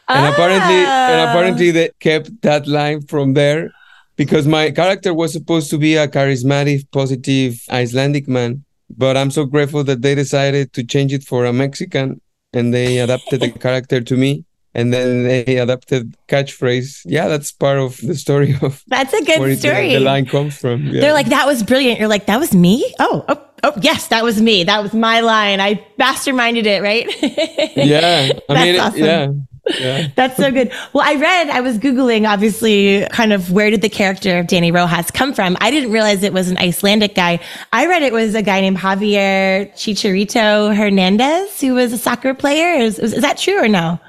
and 0.10 0.34
apparently 0.34 0.76
and 0.76 1.30
apparently 1.30 1.70
ah. 1.70 1.74
they 1.74 1.90
kept 2.00 2.42
that 2.42 2.68
line 2.68 3.02
from 3.02 3.34
there 3.34 3.72
because 4.16 4.48
my 4.48 4.72
character 4.72 5.14
was 5.14 5.34
supposed 5.34 5.70
to 5.70 5.78
be 5.78 5.96
a 5.96 6.08
charismatic 6.08 6.90
positive 6.92 7.62
icelandic 7.72 8.28
man 8.28 8.64
but 8.98 9.18
i'm 9.18 9.32
so 9.32 9.46
grateful 9.46 9.84
that 9.84 10.02
they 10.02 10.16
decided 10.16 10.72
to 10.74 10.84
change 10.84 11.14
it 11.14 11.24
for 11.24 11.46
a 11.46 11.54
mexican 11.54 12.22
and 12.54 12.74
they 12.74 13.00
adapted 13.00 13.42
the 13.42 13.52
character 13.52 14.00
to 14.02 14.16
me 14.16 14.46
and 14.74 14.94
then 14.94 15.24
they 15.24 15.58
adapted 15.58 16.16
catchphrase. 16.28 17.02
Yeah, 17.06 17.28
that's 17.28 17.52
part 17.52 17.80
of 17.80 17.98
the 17.98 18.16
story 18.16 18.56
of. 18.62 18.84
That's 18.88 19.14
a 19.14 19.24
good 19.24 19.40
where 19.40 19.56
story. 19.56 19.94
the 19.94 20.00
line 20.00 20.26
comes 20.26 20.58
from. 20.58 20.86
Yeah. 20.88 21.02
They're 21.02 21.14
like, 21.14 21.28
that 21.28 21.48
was 21.48 21.64
brilliant. 21.64 22.00
You're 22.00 22.10
like, 22.10 22.28
that 22.28 22.40
was 22.40 22.54
me? 22.54 22.94
Oh, 23.00 23.26
oh, 23.28 23.44
oh, 23.64 23.74
yes, 23.82 24.08
that 24.10 24.24
was 24.24 24.42
me. 24.42 24.64
That 24.64 24.84
was 24.84 24.94
my 24.94 25.22
line. 25.22 25.60
I 25.60 25.84
masterminded 26.00 26.66
it, 26.66 26.82
right? 26.84 27.08
yeah, 27.76 28.30
I 28.50 28.54
That's 28.54 28.66
mean, 28.66 28.80
awesome. 28.80 29.00
yeah, 29.00 29.80
yeah. 29.80 30.08
That's 30.16 30.38
so 30.38 30.52
good. 30.52 30.72
Well, 30.94 31.04
I 31.06 31.16
read, 31.16 31.50
I 31.50 31.62
was 31.62 31.80
Googling, 31.80 32.28
obviously, 32.28 33.08
kind 33.12 33.34
of 33.34 33.52
where 33.52 33.72
did 33.72 33.82
the 33.82 33.90
character 33.90 34.40
of 34.40 34.46
Dani 34.46 34.74
Rojas 34.74 35.12
come 35.12 35.34
from? 35.34 35.58
I 35.60 35.72
didn't 35.72 35.92
realize 35.92 36.24
it 36.24 36.34
was 36.34 36.50
an 36.50 36.58
Icelandic 36.58 37.16
guy. 37.16 37.40
I 37.74 37.88
read 37.88 38.04
it 38.04 38.14
was 38.14 38.36
a 38.36 38.42
guy 38.42 38.62
named 38.62 38.78
Javier 38.78 39.72
Chicharito 39.74 40.76
Hernandez, 40.76 41.60
who 41.60 41.74
was 41.74 41.94
a 41.94 41.98
soccer 41.98 42.34
player. 42.34 42.80
Is, 42.80 43.00
is 43.00 43.22
that 43.22 43.38
true 43.38 43.62
or 43.62 43.68
no? 43.68 44.00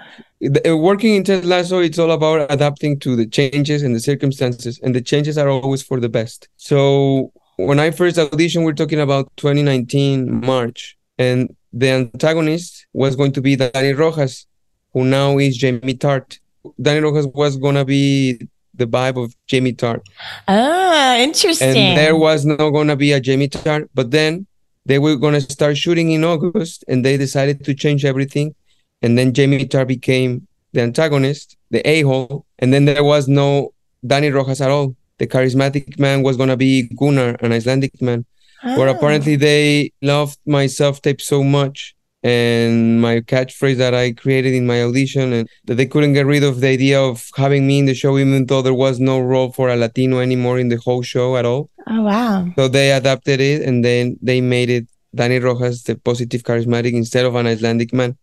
The- 0.40 0.70
uh, 0.72 0.77
Working 0.77 1.14
in 1.16 1.24
Ted 1.24 1.44
Lasso, 1.44 1.81
it's 1.81 1.98
all 1.98 2.12
about 2.12 2.51
adapting 2.51 2.98
to 3.01 3.16
the 3.16 3.27
changes 3.27 3.83
and 3.83 3.94
the 3.94 4.01
circumstances, 4.01 4.79
and 4.83 4.94
the 4.94 5.01
changes 5.01 5.37
are 5.37 5.48
always 5.48 5.83
for 5.83 5.98
the 6.01 6.09
best. 6.09 6.48
So 6.57 7.33
when 7.57 7.81
I 7.81 7.90
first 7.90 8.16
auditioned, 8.16 8.64
we're 8.64 8.72
talking 8.72 9.01
about 9.01 9.31
2019 9.37 10.44
March, 10.46 10.96
and 11.18 11.55
the 11.72 11.88
antagonist 11.90 12.87
was 12.92 13.16
going 13.16 13.33
to 13.33 13.40
be 13.40 13.57
Dani 13.57 13.96
Rojas, 13.96 14.46
who 14.92 15.05
now 15.05 15.38
is 15.38 15.57
Jamie 15.57 15.94
Tartt. 15.94 16.38
Dani 16.81 17.03
Rojas 17.03 17.27
was 17.35 17.57
gonna 17.57 17.85
be 17.85 18.38
the 18.74 18.87
vibe 18.87 19.22
of 19.22 19.35
Jamie 19.48 19.72
Tartt. 19.72 20.03
Ah, 20.46 21.16
interesting. 21.18 21.77
and 21.77 21.98
there 21.98 22.16
was 22.16 22.44
not 22.46 22.70
gonna 22.70 22.94
be 22.96 23.11
a 23.12 23.20
Jamie 23.20 23.48
Tartt, 23.48 23.88
but 23.92 24.12
then 24.12 24.46
they 24.87 24.98
were 25.01 25.16
gonna 25.16 25.40
start 25.40 25.77
shooting 25.77 26.12
in 26.12 26.22
August, 26.24 26.85
and 26.87 27.05
they 27.05 27.16
decided 27.16 27.64
to 27.64 27.74
change 27.74 28.05
everything, 28.05 28.55
and 29.02 29.16
then 29.16 29.32
Jamie 29.32 29.66
Tartt 29.66 29.88
became 29.88 30.46
the 30.72 30.80
antagonist, 30.82 31.56
the 31.70 31.87
a-hole, 31.88 32.44
and 32.58 32.72
then 32.72 32.84
there 32.84 33.04
was 33.04 33.28
no 33.28 33.72
Dani 34.06 34.32
Rojas 34.32 34.61
at 34.61 34.70
all. 34.70 34.94
The 35.18 35.26
charismatic 35.26 35.98
man 35.98 36.22
was 36.22 36.37
gonna 36.37 36.56
be 36.56 36.88
Gunnar, 36.96 37.37
an 37.40 37.52
Icelandic 37.52 38.00
man, 38.00 38.24
Oh. 38.64 38.76
where 38.76 38.88
apparently 38.88 39.37
they 39.37 39.92
loved 40.02 40.38
my 40.44 40.66
self-tape 40.66 41.20
so 41.20 41.44
much 41.44 41.94
and 42.24 43.00
my 43.00 43.20
catchphrase 43.20 43.76
that 43.76 43.94
I 43.94 44.11
created 44.12 44.52
in 44.52 44.66
my 44.66 44.82
audition, 44.82 45.32
and 45.32 45.48
that 45.66 45.76
they 45.76 45.87
couldn't 45.87 46.14
get 46.14 46.26
rid 46.26 46.42
of 46.42 46.61
the 46.61 46.66
idea 46.66 47.00
of 47.00 47.24
having 47.37 47.66
me 47.68 47.78
in 47.78 47.87
the 47.87 47.94
show, 47.94 48.18
even 48.18 48.46
though 48.46 48.62
there 48.62 48.74
was 48.74 48.98
no 48.98 49.20
role 49.20 49.52
for 49.52 49.68
a 49.68 49.76
Latino 49.76 50.18
anymore 50.18 50.58
in 50.58 50.68
the 50.68 50.76
whole 50.76 51.02
show 51.02 51.37
at 51.37 51.44
all. 51.44 51.70
Oh, 51.87 52.02
wow. 52.02 52.48
So 52.56 52.66
they 52.66 52.90
adapted 52.90 53.40
it 53.40 53.62
and 53.62 53.84
then 53.84 54.18
they 54.20 54.40
made 54.40 54.70
it 54.70 54.87
Dani 55.16 55.40
Rojas, 55.40 55.84
the 55.84 55.94
positive 55.96 56.42
charismatic, 56.42 56.92
instead 56.92 57.24
of 57.24 57.37
an 57.37 57.46
Icelandic 57.46 57.92
man. 57.94 58.16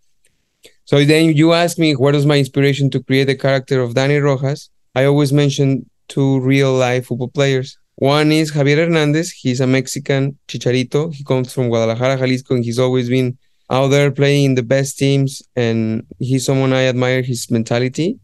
So 0.85 1.03
then 1.03 1.35
you 1.35 1.53
ask 1.53 1.79
me, 1.79 1.95
what 1.95 2.13
was 2.13 2.27
my 2.27 2.37
inspiration 2.37 2.91
to 2.91 3.03
create 3.03 3.25
the 3.25 3.35
character 3.35 3.81
of 3.81 3.95
Dani 3.95 4.21
Rojas? 4.21 4.69
I 4.93 5.05
always 5.05 5.33
mention 5.33 5.89
two 6.07 6.39
real 6.41 6.73
life 6.73 7.07
football 7.07 7.29
players. 7.29 7.77
One 7.95 8.31
is 8.31 8.51
Javier 8.51 8.77
Hernandez. 8.77 9.31
He's 9.31 9.61
a 9.61 9.67
Mexican 9.67 10.37
chicharito. 10.47 11.11
He 11.11 11.23
comes 11.23 11.51
from 11.51 11.69
Guadalajara, 11.69 12.17
Jalisco, 12.17 12.55
and 12.55 12.63
he's 12.63 12.77
always 12.77 13.09
been 13.09 13.37
out 13.69 13.87
there 13.87 14.11
playing 14.11 14.45
in 14.45 14.55
the 14.55 14.63
best 14.63 14.99
teams. 14.99 15.41
And 15.55 16.05
he's 16.19 16.45
someone 16.45 16.71
I 16.71 16.83
admire 16.83 17.23
his 17.23 17.49
mentality. 17.49 18.19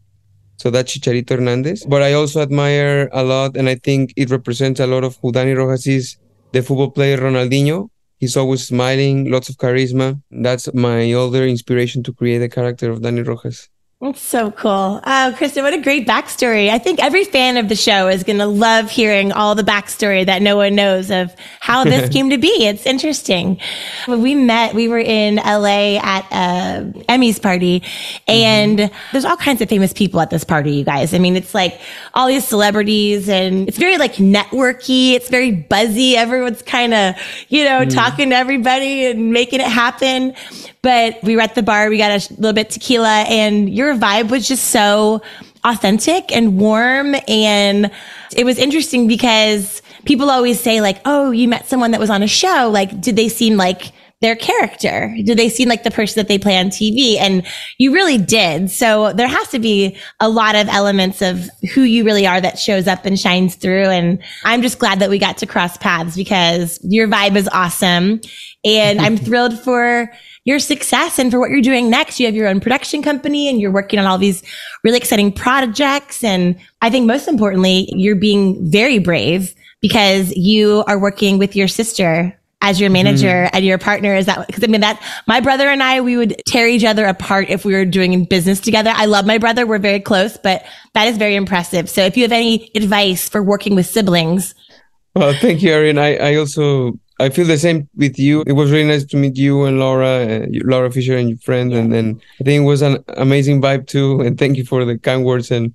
So 0.58 0.70
that's 0.70 0.96
Chicharito 0.96 1.30
Hernandez. 1.30 1.84
But 1.84 2.02
I 2.02 2.12
also 2.12 2.42
admire 2.42 3.08
a 3.12 3.24
lot, 3.24 3.56
and 3.56 3.68
I 3.68 3.74
think 3.74 4.12
it 4.16 4.30
represents 4.30 4.78
a 4.78 4.86
lot 4.86 5.02
of 5.02 5.18
who 5.20 5.32
Dani 5.32 5.56
Rojas 5.56 5.88
is, 5.88 6.16
the 6.52 6.62
football 6.62 6.92
player 6.92 7.18
Ronaldinho. 7.18 7.88
He's 8.22 8.38
always 8.38 8.66
smiling, 8.66 9.30
lots 9.30 9.50
of 9.50 9.58
charisma. 9.58 10.22
That's 10.30 10.72
my 10.72 11.12
other 11.12 11.46
inspiration 11.46 12.02
to 12.04 12.14
create 12.14 12.38
the 12.38 12.48
character 12.48 12.90
of 12.90 13.00
Dani 13.00 13.26
Rojas. 13.26 13.68
That's 14.02 14.20
so 14.20 14.50
cool. 14.50 15.00
Oh, 15.06 15.34
Kristen, 15.36 15.62
what 15.62 15.74
a 15.74 15.80
great 15.80 16.08
backstory. 16.08 16.70
I 16.70 16.78
think 16.80 16.98
every 17.00 17.22
fan 17.22 17.56
of 17.56 17.68
the 17.68 17.76
show 17.76 18.08
is 18.08 18.24
going 18.24 18.40
to 18.40 18.46
love 18.46 18.90
hearing 18.90 19.30
all 19.30 19.54
the 19.54 19.62
backstory 19.62 20.26
that 20.26 20.42
no 20.42 20.56
one 20.56 20.74
knows 20.74 21.12
of 21.12 21.32
how 21.60 21.84
this 21.92 22.10
came 22.10 22.28
to 22.30 22.36
be. 22.36 22.66
It's 22.66 22.84
interesting. 22.84 23.60
When 24.06 24.20
we 24.20 24.34
met, 24.34 24.74
we 24.74 24.88
were 24.88 24.98
in 24.98 25.36
LA 25.36 26.00
at 26.02 26.26
uh, 26.32 26.84
Emmy's 27.08 27.38
party, 27.38 27.84
and 28.26 28.90
there's 29.12 29.24
all 29.24 29.36
kinds 29.36 29.60
of 29.60 29.68
famous 29.68 29.92
people 29.92 30.20
at 30.20 30.30
this 30.30 30.42
party, 30.42 30.72
you 30.72 30.84
guys. 30.84 31.14
I 31.14 31.18
mean, 31.20 31.36
it's 31.36 31.54
like 31.54 31.80
all 32.14 32.26
these 32.26 32.44
celebrities, 32.44 33.28
and 33.28 33.68
it's 33.68 33.78
very 33.78 33.98
like 33.98 34.14
networky. 34.14 35.12
It's 35.12 35.28
very 35.28 35.52
buzzy. 35.52 36.16
Everyone's 36.16 36.62
kind 36.62 36.92
of, 36.92 37.14
you 37.50 37.62
know, 37.62 37.84
talking 37.84 38.30
to 38.30 38.34
everybody 38.34 39.06
and 39.06 39.32
making 39.32 39.60
it 39.60 39.68
happen. 39.68 40.34
But 40.82 41.22
we 41.22 41.36
were 41.36 41.42
at 41.42 41.54
the 41.54 41.62
bar, 41.62 41.88
we 41.88 41.98
got 41.98 42.10
a 42.10 42.34
little 42.34 42.52
bit 42.52 42.70
tequila, 42.70 43.22
and 43.28 43.70
your 43.72 43.94
vibe 43.94 44.30
was 44.30 44.48
just 44.48 44.70
so 44.70 45.22
authentic 45.64 46.34
and 46.34 46.58
warm. 46.58 47.14
And 47.28 47.90
it 48.34 48.44
was 48.44 48.58
interesting 48.58 49.06
because 49.06 49.80
people 50.04 50.30
always 50.30 50.60
say, 50.60 50.80
like, 50.80 51.00
oh, 51.04 51.30
you 51.30 51.46
met 51.48 51.68
someone 51.68 51.92
that 51.92 52.00
was 52.00 52.10
on 52.10 52.22
a 52.22 52.26
show. 52.28 52.68
Like, 52.72 53.00
did 53.00 53.14
they 53.14 53.28
seem 53.28 53.56
like 53.56 53.92
their 54.22 54.36
character? 54.36 55.14
Did 55.24 55.36
they 55.36 55.48
seem 55.48 55.68
like 55.68 55.82
the 55.82 55.90
person 55.90 56.20
that 56.20 56.28
they 56.28 56.38
play 56.38 56.58
on 56.58 56.66
TV? 56.66 57.16
And 57.18 57.46
you 57.78 57.92
really 57.92 58.18
did. 58.18 58.70
So 58.70 59.12
there 59.12 59.28
has 59.28 59.48
to 59.48 59.58
be 59.58 59.96
a 60.20 60.28
lot 60.28 60.54
of 60.54 60.68
elements 60.68 61.22
of 61.22 61.50
who 61.74 61.82
you 61.82 62.04
really 62.04 62.26
are 62.26 62.40
that 62.40 62.58
shows 62.58 62.86
up 62.86 63.04
and 63.04 63.18
shines 63.18 63.56
through. 63.56 63.86
And 63.86 64.22
I'm 64.44 64.62
just 64.62 64.78
glad 64.78 65.00
that 65.00 65.10
we 65.10 65.18
got 65.18 65.38
to 65.38 65.46
cross 65.46 65.76
paths 65.76 66.16
because 66.16 66.78
your 66.82 67.08
vibe 67.08 67.36
is 67.36 67.48
awesome. 67.52 68.20
And 68.64 69.00
I'm 69.00 69.16
thrilled 69.18 69.58
for 69.58 70.10
your 70.44 70.58
success 70.58 71.18
and 71.18 71.30
for 71.30 71.38
what 71.38 71.50
you're 71.50 71.60
doing 71.60 71.88
next. 71.88 72.18
You 72.18 72.26
have 72.26 72.34
your 72.34 72.48
own 72.48 72.60
production 72.60 73.02
company 73.02 73.48
and 73.48 73.60
you're 73.60 73.70
working 73.70 73.98
on 73.98 74.06
all 74.06 74.18
these 74.18 74.42
really 74.82 74.98
exciting 74.98 75.32
projects. 75.32 76.24
And 76.24 76.58
I 76.80 76.90
think 76.90 77.06
most 77.06 77.28
importantly, 77.28 77.88
you're 77.94 78.16
being 78.16 78.70
very 78.70 78.98
brave 78.98 79.54
because 79.80 80.34
you 80.36 80.84
are 80.86 80.98
working 80.98 81.38
with 81.38 81.54
your 81.54 81.68
sister 81.68 82.38
as 82.62 82.80
your 82.80 82.90
manager 82.90 83.26
mm-hmm. 83.26 83.56
and 83.56 83.64
your 83.64 83.76
partner 83.76 84.14
is 84.14 84.26
that 84.26 84.46
because 84.46 84.62
I 84.62 84.68
mean 84.68 84.82
that 84.82 85.02
my 85.26 85.40
brother 85.40 85.68
and 85.68 85.82
I 85.82 86.00
we 86.00 86.16
would 86.16 86.40
tear 86.46 86.68
each 86.68 86.84
other 86.84 87.04
apart 87.04 87.50
if 87.50 87.64
we 87.64 87.74
were 87.74 87.84
doing 87.84 88.24
business 88.24 88.60
together. 88.60 88.92
I 88.94 89.06
love 89.06 89.26
my 89.26 89.36
brother, 89.36 89.66
we're 89.66 89.78
very 89.78 89.98
close, 89.98 90.36
but 90.36 90.64
that 90.94 91.08
is 91.08 91.16
very 91.16 91.34
impressive. 91.34 91.90
So 91.90 92.02
if 92.02 92.16
you 92.16 92.22
have 92.22 92.30
any 92.30 92.70
advice 92.76 93.28
for 93.28 93.42
working 93.42 93.74
with 93.74 93.86
siblings, 93.86 94.54
Well, 95.14 95.34
thank 95.34 95.62
you, 95.62 95.72
Erin. 95.72 95.98
I, 95.98 96.16
I 96.16 96.36
also 96.36 96.98
I 97.22 97.28
feel 97.28 97.46
the 97.46 97.58
same 97.58 97.88
with 97.96 98.18
you. 98.18 98.42
It 98.46 98.52
was 98.52 98.72
really 98.72 98.88
nice 98.88 99.04
to 99.04 99.16
meet 99.16 99.36
you 99.36 99.64
and 99.64 99.78
Laura, 99.78 100.12
uh, 100.26 100.46
Laura 100.64 100.90
Fisher 100.90 101.16
and 101.16 101.28
your 101.28 101.38
friend, 101.38 101.72
and 101.72 101.92
then 101.92 102.20
I 102.40 102.44
think 102.44 102.62
it 102.62 102.66
was 102.66 102.82
an 102.82 103.04
amazing 103.16 103.62
vibe 103.62 103.86
too. 103.86 104.20
And 104.20 104.36
thank 104.36 104.56
you 104.56 104.64
for 104.64 104.84
the 104.84 104.98
kind 104.98 105.24
words. 105.24 105.50
And 105.50 105.74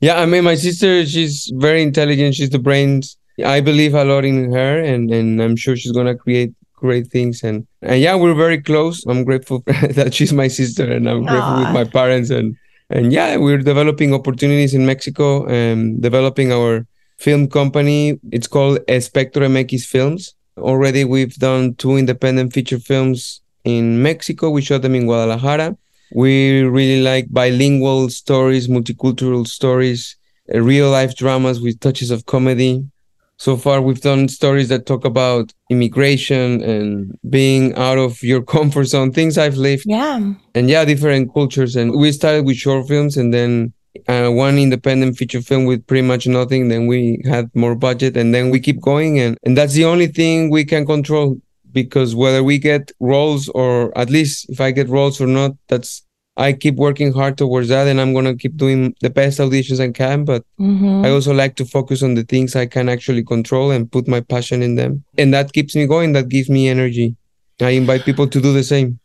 yeah, 0.00 0.20
I 0.20 0.26
mean, 0.26 0.44
my 0.44 0.56
sister, 0.56 1.06
she's 1.06 1.52
very 1.54 1.82
intelligent. 1.82 2.34
She's 2.34 2.50
the 2.50 2.58
brains. 2.58 3.16
I 3.44 3.60
believe 3.60 3.94
a 3.94 4.04
lot 4.04 4.24
in 4.24 4.52
her, 4.52 4.82
and 4.82 5.10
and 5.12 5.40
I'm 5.40 5.54
sure 5.54 5.76
she's 5.76 5.92
gonna 5.92 6.16
create 6.16 6.52
great 6.74 7.06
things. 7.08 7.44
And 7.44 7.66
and 7.82 8.00
yeah, 8.00 8.16
we're 8.16 8.34
very 8.34 8.60
close. 8.60 9.04
I'm 9.06 9.22
grateful 9.24 9.62
that 9.98 10.14
she's 10.14 10.32
my 10.32 10.48
sister, 10.48 10.90
and 10.90 11.08
I'm 11.08 11.24
grateful 11.24 11.58
with 11.58 11.72
my 11.72 11.84
parents. 11.84 12.30
And 12.30 12.56
and 12.90 13.12
yeah, 13.12 13.36
we're 13.36 13.58
developing 13.72 14.14
opportunities 14.14 14.74
in 14.74 14.84
Mexico 14.84 15.46
and 15.46 16.02
developing 16.02 16.52
our 16.52 16.86
film 17.18 17.48
company. 17.48 18.18
It's 18.32 18.48
called 18.48 18.78
Espectro 18.88 19.46
MX 19.46 19.84
Films. 19.84 20.34
Already 20.58 21.04
we've 21.04 21.34
done 21.36 21.74
two 21.74 21.96
independent 21.96 22.52
feature 22.52 22.78
films 22.78 23.40
in 23.64 24.02
Mexico. 24.02 24.50
We 24.50 24.62
shot 24.62 24.82
them 24.82 24.94
in 24.94 25.06
Guadalajara. 25.06 25.76
We 26.14 26.62
really 26.62 27.02
like 27.02 27.26
bilingual 27.30 28.08
stories, 28.08 28.68
multicultural 28.68 29.46
stories, 29.46 30.16
uh, 30.52 30.60
real 30.60 30.90
life 30.90 31.14
dramas 31.16 31.60
with 31.60 31.80
touches 31.80 32.10
of 32.10 32.26
comedy. 32.26 32.84
So 33.36 33.56
far, 33.56 33.80
we've 33.80 34.00
done 34.00 34.28
stories 34.28 34.68
that 34.68 34.86
talk 34.86 35.04
about 35.04 35.52
immigration 35.70 36.60
and 36.62 37.16
being 37.28 37.74
out 37.76 37.98
of 37.98 38.22
your 38.22 38.42
comfort 38.56 38.84
zone, 38.84 39.12
things 39.12 39.38
I've 39.38 39.56
lived 39.56 39.84
yeah. 39.86 40.32
and 40.54 40.68
yeah, 40.68 40.84
different 40.84 41.32
cultures. 41.32 41.76
And 41.76 41.92
we 41.92 42.10
started 42.12 42.46
with 42.46 42.56
short 42.56 42.88
films 42.88 43.16
and 43.16 43.32
then 43.32 43.72
uh, 44.06 44.28
one 44.28 44.58
independent 44.58 45.16
feature 45.16 45.40
film 45.42 45.64
with 45.64 45.86
pretty 45.86 46.06
much 46.06 46.26
nothing. 46.26 46.68
Then 46.68 46.86
we 46.86 47.22
had 47.24 47.50
more 47.54 47.74
budget 47.74 48.16
and 48.16 48.34
then 48.34 48.50
we 48.50 48.60
keep 48.60 48.80
going. 48.80 49.18
And, 49.18 49.36
and 49.44 49.56
that's 49.56 49.74
the 49.74 49.84
only 49.84 50.06
thing 50.06 50.50
we 50.50 50.64
can 50.64 50.86
control 50.86 51.40
because 51.72 52.14
whether 52.14 52.42
we 52.42 52.58
get 52.58 52.92
roles 53.00 53.48
or 53.50 53.96
at 53.96 54.10
least 54.10 54.48
if 54.50 54.60
I 54.60 54.70
get 54.70 54.88
roles 54.88 55.20
or 55.20 55.26
not, 55.26 55.52
that's, 55.68 56.02
I 56.36 56.52
keep 56.52 56.76
working 56.76 57.12
hard 57.12 57.36
towards 57.36 57.68
that 57.68 57.88
and 57.88 58.00
I'm 58.00 58.12
going 58.12 58.24
to 58.24 58.36
keep 58.36 58.56
doing 58.56 58.94
the 59.00 59.10
best 59.10 59.40
auditions 59.40 59.80
I 59.80 59.90
can. 59.90 60.24
But 60.24 60.44
Mhm. 60.60 61.04
I 61.04 61.10
also 61.10 61.34
like 61.34 61.56
to 61.56 61.64
focus 61.64 62.02
on 62.02 62.14
the 62.14 62.22
things 62.22 62.54
I 62.54 62.66
can 62.66 62.88
actually 62.88 63.24
control 63.24 63.70
and 63.72 63.90
put 63.90 64.06
my 64.06 64.20
passion 64.20 64.62
in 64.62 64.76
them. 64.76 65.02
And 65.16 65.34
that 65.34 65.52
keeps 65.52 65.74
me 65.74 65.86
going. 65.86 66.12
That 66.12 66.28
gives 66.28 66.48
me 66.48 66.68
energy. 66.68 67.16
I 67.60 67.70
invite 67.70 68.04
people 68.04 68.28
to 68.28 68.40
do 68.40 68.52
the 68.52 68.62
same. 68.62 69.00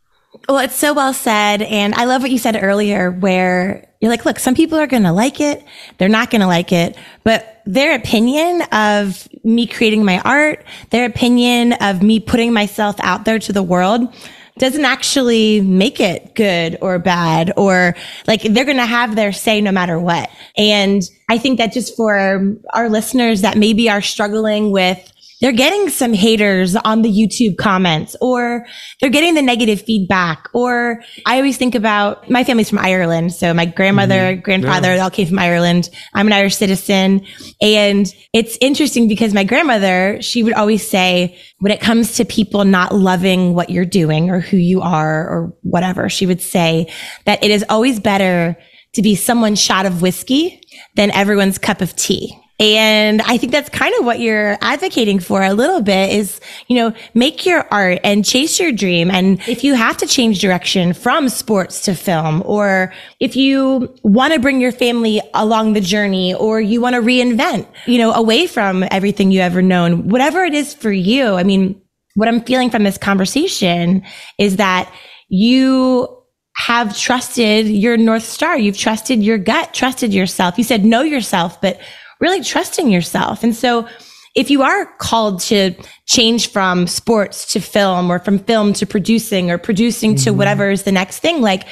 Well, 0.48 0.58
it's 0.58 0.76
so 0.76 0.92
well 0.94 1.12
said. 1.12 1.62
And 1.62 1.94
I 1.94 2.04
love 2.04 2.22
what 2.22 2.30
you 2.30 2.38
said 2.38 2.58
earlier, 2.60 3.10
where 3.10 3.88
you're 4.04 4.12
like, 4.12 4.24
look, 4.24 4.38
some 4.38 4.54
people 4.54 4.78
are 4.78 4.86
going 4.86 5.04
to 5.04 5.12
like 5.12 5.40
it. 5.40 5.64
They're 5.98 6.08
not 6.08 6.30
going 6.30 6.40
to 6.42 6.46
like 6.46 6.72
it, 6.72 6.96
but 7.22 7.62
their 7.66 7.94
opinion 7.94 8.62
of 8.72 9.28
me 9.42 9.66
creating 9.66 10.04
my 10.04 10.20
art, 10.20 10.64
their 10.90 11.06
opinion 11.06 11.72
of 11.74 12.02
me 12.02 12.20
putting 12.20 12.52
myself 12.52 12.96
out 13.00 13.24
there 13.24 13.38
to 13.38 13.52
the 13.52 13.62
world 13.62 14.14
doesn't 14.58 14.84
actually 14.84 15.60
make 15.62 15.98
it 15.98 16.34
good 16.34 16.78
or 16.80 16.98
bad 16.98 17.52
or 17.56 17.96
like 18.26 18.42
they're 18.42 18.64
going 18.64 18.76
to 18.76 18.86
have 18.86 19.16
their 19.16 19.32
say 19.32 19.60
no 19.60 19.72
matter 19.72 19.98
what. 19.98 20.30
And 20.56 21.02
I 21.28 21.38
think 21.38 21.58
that 21.58 21.72
just 21.72 21.96
for 21.96 22.56
our 22.72 22.88
listeners 22.88 23.40
that 23.40 23.56
maybe 23.56 23.90
are 23.90 24.02
struggling 24.02 24.70
with 24.70 25.12
they're 25.40 25.52
getting 25.52 25.88
some 25.88 26.12
haters 26.12 26.76
on 26.76 27.02
the 27.02 27.10
YouTube 27.10 27.56
comments 27.56 28.16
or 28.20 28.66
they're 29.00 29.10
getting 29.10 29.34
the 29.34 29.42
negative 29.42 29.82
feedback. 29.82 30.48
Or 30.54 31.02
I 31.26 31.36
always 31.36 31.56
think 31.56 31.74
about 31.74 32.30
my 32.30 32.44
family's 32.44 32.70
from 32.70 32.78
Ireland. 32.78 33.32
So 33.32 33.52
my 33.52 33.66
grandmother, 33.66 34.34
mm-hmm. 34.34 34.40
grandfather, 34.40 34.88
yeah. 34.88 34.94
they 34.96 35.00
all 35.00 35.10
came 35.10 35.26
from 35.26 35.38
Ireland. 35.38 35.90
I'm 36.14 36.26
an 36.26 36.32
Irish 36.32 36.56
citizen. 36.56 37.26
And 37.60 38.06
it's 38.32 38.56
interesting 38.60 39.08
because 39.08 39.34
my 39.34 39.44
grandmother, 39.44 40.20
she 40.22 40.42
would 40.42 40.54
always 40.54 40.86
say, 40.88 41.38
when 41.58 41.72
it 41.72 41.80
comes 41.80 42.16
to 42.16 42.24
people 42.24 42.64
not 42.64 42.94
loving 42.94 43.54
what 43.54 43.70
you're 43.70 43.84
doing 43.84 44.30
or 44.30 44.40
who 44.40 44.56
you 44.56 44.80
are 44.80 45.28
or 45.28 45.56
whatever, 45.62 46.08
she 46.08 46.26
would 46.26 46.40
say 46.40 46.92
that 47.24 47.42
it 47.42 47.50
is 47.50 47.64
always 47.68 48.00
better 48.00 48.56
to 48.94 49.02
be 49.02 49.14
someone's 49.14 49.60
shot 49.60 49.86
of 49.86 50.02
whiskey 50.02 50.60
than 50.94 51.10
everyone's 51.10 51.58
cup 51.58 51.80
of 51.80 51.94
tea. 51.96 52.38
And 52.60 53.20
I 53.22 53.36
think 53.36 53.50
that's 53.50 53.68
kind 53.68 53.92
of 53.98 54.04
what 54.04 54.20
you're 54.20 54.56
advocating 54.60 55.18
for 55.18 55.42
a 55.42 55.52
little 55.54 55.82
bit 55.82 56.10
is, 56.12 56.40
you 56.68 56.76
know, 56.76 56.94
make 57.12 57.44
your 57.44 57.66
art 57.72 57.98
and 58.04 58.24
chase 58.24 58.60
your 58.60 58.70
dream. 58.70 59.10
And 59.10 59.40
if 59.48 59.64
you 59.64 59.74
have 59.74 59.96
to 59.96 60.06
change 60.06 60.40
direction 60.40 60.92
from 60.92 61.28
sports 61.28 61.80
to 61.86 61.96
film, 61.96 62.44
or 62.46 62.92
if 63.18 63.34
you 63.34 63.92
want 64.04 64.34
to 64.34 64.40
bring 64.40 64.60
your 64.60 64.70
family 64.70 65.20
along 65.34 65.72
the 65.72 65.80
journey, 65.80 66.32
or 66.34 66.60
you 66.60 66.80
want 66.80 66.94
to 66.94 67.02
reinvent, 67.02 67.66
you 67.86 67.98
know, 67.98 68.12
away 68.12 68.46
from 68.46 68.84
everything 68.92 69.32
you 69.32 69.40
ever 69.40 69.60
known, 69.60 70.08
whatever 70.08 70.44
it 70.44 70.54
is 70.54 70.74
for 70.74 70.92
you. 70.92 71.34
I 71.34 71.42
mean, 71.42 71.80
what 72.14 72.28
I'm 72.28 72.40
feeling 72.40 72.70
from 72.70 72.84
this 72.84 72.98
conversation 72.98 74.04
is 74.38 74.56
that 74.56 74.92
you 75.28 76.08
have 76.56 76.96
trusted 76.96 77.66
your 77.66 77.96
North 77.96 78.22
Star. 78.22 78.56
You've 78.56 78.78
trusted 78.78 79.24
your 79.24 79.38
gut, 79.38 79.74
trusted 79.74 80.14
yourself. 80.14 80.56
You 80.56 80.62
said 80.62 80.84
know 80.84 81.02
yourself, 81.02 81.60
but 81.60 81.80
really 82.20 82.42
trusting 82.42 82.90
yourself. 82.90 83.42
And 83.42 83.54
so 83.54 83.88
if 84.34 84.50
you 84.50 84.62
are 84.62 84.86
called 84.98 85.40
to 85.40 85.74
change 86.06 86.50
from 86.50 86.86
sports 86.86 87.52
to 87.52 87.60
film 87.60 88.10
or 88.10 88.18
from 88.18 88.38
film 88.38 88.72
to 88.74 88.86
producing 88.86 89.50
or 89.50 89.58
producing 89.58 90.14
mm-hmm. 90.14 90.24
to 90.24 90.30
whatever 90.32 90.70
is 90.70 90.82
the 90.82 90.92
next 90.92 91.20
thing, 91.20 91.40
like 91.40 91.66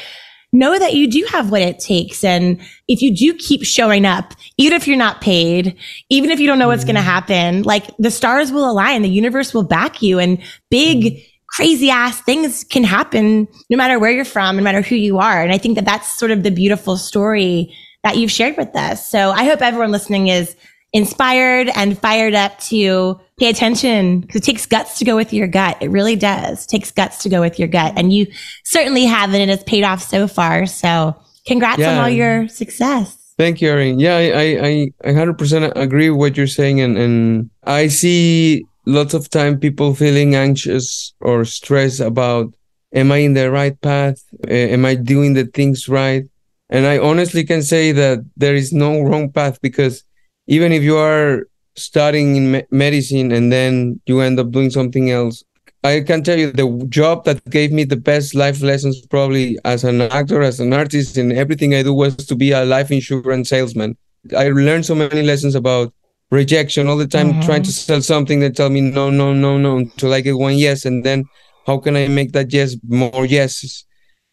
know 0.52 0.78
that 0.78 0.94
you 0.94 1.10
do 1.10 1.26
have 1.30 1.50
what 1.50 1.62
it 1.62 1.78
takes. 1.78 2.22
And 2.22 2.60
if 2.86 3.00
you 3.00 3.14
do 3.14 3.34
keep 3.34 3.64
showing 3.64 4.04
up, 4.04 4.34
even 4.58 4.74
if 4.74 4.86
you're 4.86 4.98
not 4.98 5.20
paid, 5.20 5.76
even 6.10 6.30
if 6.30 6.38
you 6.38 6.46
don't 6.46 6.58
know 6.58 6.68
what's 6.68 6.82
mm-hmm. 6.82 6.88
going 6.88 6.96
to 6.96 7.02
happen, 7.02 7.62
like 7.62 7.86
the 7.98 8.10
stars 8.10 8.52
will 8.52 8.70
align, 8.70 9.02
the 9.02 9.08
universe 9.08 9.54
will 9.54 9.62
back 9.62 10.02
you 10.02 10.18
and 10.18 10.38
big, 10.70 11.04
mm-hmm. 11.04 11.22
crazy 11.48 11.90
ass 11.90 12.20
things 12.20 12.64
can 12.64 12.84
happen 12.84 13.48
no 13.70 13.76
matter 13.76 13.98
where 13.98 14.10
you're 14.10 14.24
from, 14.24 14.56
no 14.56 14.62
matter 14.62 14.82
who 14.82 14.94
you 14.94 15.18
are. 15.18 15.42
And 15.42 15.52
I 15.52 15.58
think 15.58 15.74
that 15.76 15.86
that's 15.86 16.08
sort 16.18 16.30
of 16.30 16.42
the 16.42 16.50
beautiful 16.50 16.96
story 16.96 17.74
that 18.02 18.16
you've 18.16 18.30
shared 18.30 18.56
with 18.56 18.74
us. 18.74 19.08
So 19.08 19.30
I 19.30 19.44
hope 19.44 19.62
everyone 19.62 19.90
listening 19.90 20.28
is 20.28 20.56
inspired 20.92 21.70
and 21.74 21.98
fired 21.98 22.34
up 22.34 22.58
to 22.58 23.18
pay 23.38 23.48
attention 23.48 24.20
because 24.20 24.42
it 24.42 24.44
takes 24.44 24.66
guts 24.66 24.98
to 24.98 25.04
go 25.04 25.16
with 25.16 25.32
your 25.32 25.46
gut. 25.46 25.78
It 25.80 25.90
really 25.90 26.16
does. 26.16 26.64
It 26.64 26.68
takes 26.68 26.90
guts 26.90 27.22
to 27.22 27.28
go 27.28 27.40
with 27.40 27.58
your 27.58 27.68
gut. 27.68 27.94
And 27.96 28.12
you 28.12 28.26
certainly 28.64 29.04
have 29.06 29.32
it 29.34 29.40
and 29.40 29.50
it's 29.50 29.62
paid 29.64 29.84
off 29.84 30.02
so 30.02 30.28
far. 30.28 30.66
So 30.66 31.16
congrats 31.46 31.80
yeah. 31.80 31.92
on 31.92 31.98
all 31.98 32.10
your 32.10 32.48
success. 32.48 33.34
Thank 33.38 33.62
you, 33.62 33.70
Irene. 33.70 33.98
Yeah, 33.98 34.16
I, 34.16 35.00
I, 35.04 35.10
I 35.10 35.12
100% 35.12 35.72
agree 35.76 36.10
with 36.10 36.18
what 36.18 36.36
you're 36.36 36.46
saying. 36.46 36.80
And, 36.80 36.98
and 36.98 37.50
I 37.64 37.88
see 37.88 38.64
lots 38.84 39.14
of 39.14 39.30
time 39.30 39.58
people 39.58 39.94
feeling 39.94 40.34
anxious 40.34 41.14
or 41.20 41.44
stressed 41.46 42.00
about, 42.00 42.52
am 42.92 43.10
I 43.10 43.18
in 43.18 43.32
the 43.32 43.50
right 43.50 43.80
path? 43.80 44.22
Am 44.46 44.84
I 44.84 44.94
doing 44.94 45.32
the 45.32 45.46
things 45.46 45.88
right? 45.88 46.24
And 46.72 46.86
I 46.86 46.96
honestly 46.96 47.44
can 47.44 47.62
say 47.62 47.92
that 47.92 48.24
there 48.34 48.54
is 48.54 48.72
no 48.72 49.02
wrong 49.02 49.30
path 49.30 49.60
because 49.60 50.04
even 50.46 50.72
if 50.72 50.82
you 50.82 50.96
are 50.96 51.46
studying 51.76 52.34
in 52.36 52.50
me- 52.52 52.64
medicine 52.70 53.30
and 53.30 53.52
then 53.52 54.00
you 54.06 54.20
end 54.20 54.40
up 54.40 54.50
doing 54.50 54.70
something 54.70 55.10
else, 55.10 55.44
I 55.84 56.00
can 56.00 56.22
tell 56.22 56.38
you 56.38 56.50
the 56.50 56.86
job 56.88 57.26
that 57.26 57.44
gave 57.50 57.72
me 57.72 57.84
the 57.84 57.96
best 57.96 58.34
life 58.34 58.62
lessons, 58.62 59.04
probably 59.06 59.58
as 59.66 59.84
an 59.84 60.00
actor, 60.00 60.40
as 60.40 60.60
an 60.60 60.72
artist, 60.72 61.18
and 61.18 61.30
everything 61.30 61.74
I 61.74 61.82
do 61.82 61.92
was 61.92 62.16
to 62.16 62.34
be 62.34 62.52
a 62.52 62.64
life 62.64 62.90
insurance 62.90 63.50
salesman. 63.50 63.98
I 64.34 64.48
learned 64.48 64.86
so 64.86 64.94
many 64.94 65.22
lessons 65.22 65.54
about 65.54 65.92
rejection 66.30 66.88
all 66.88 66.96
the 66.96 67.06
time, 67.06 67.32
mm-hmm. 67.32 67.42
trying 67.42 67.64
to 67.64 67.72
sell 67.72 68.00
something 68.00 68.40
that 68.40 68.56
tell 68.56 68.70
me 68.70 68.80
no, 68.80 69.10
no, 69.10 69.34
no, 69.34 69.58
no, 69.58 69.76
until 69.76 70.14
I 70.14 70.22
get 70.22 70.38
one 70.38 70.56
yes, 70.56 70.86
and 70.86 71.04
then 71.04 71.26
how 71.66 71.76
can 71.78 71.96
I 71.96 72.08
make 72.08 72.32
that 72.32 72.50
yes 72.50 72.76
more 72.88 73.26
yeses? 73.26 73.84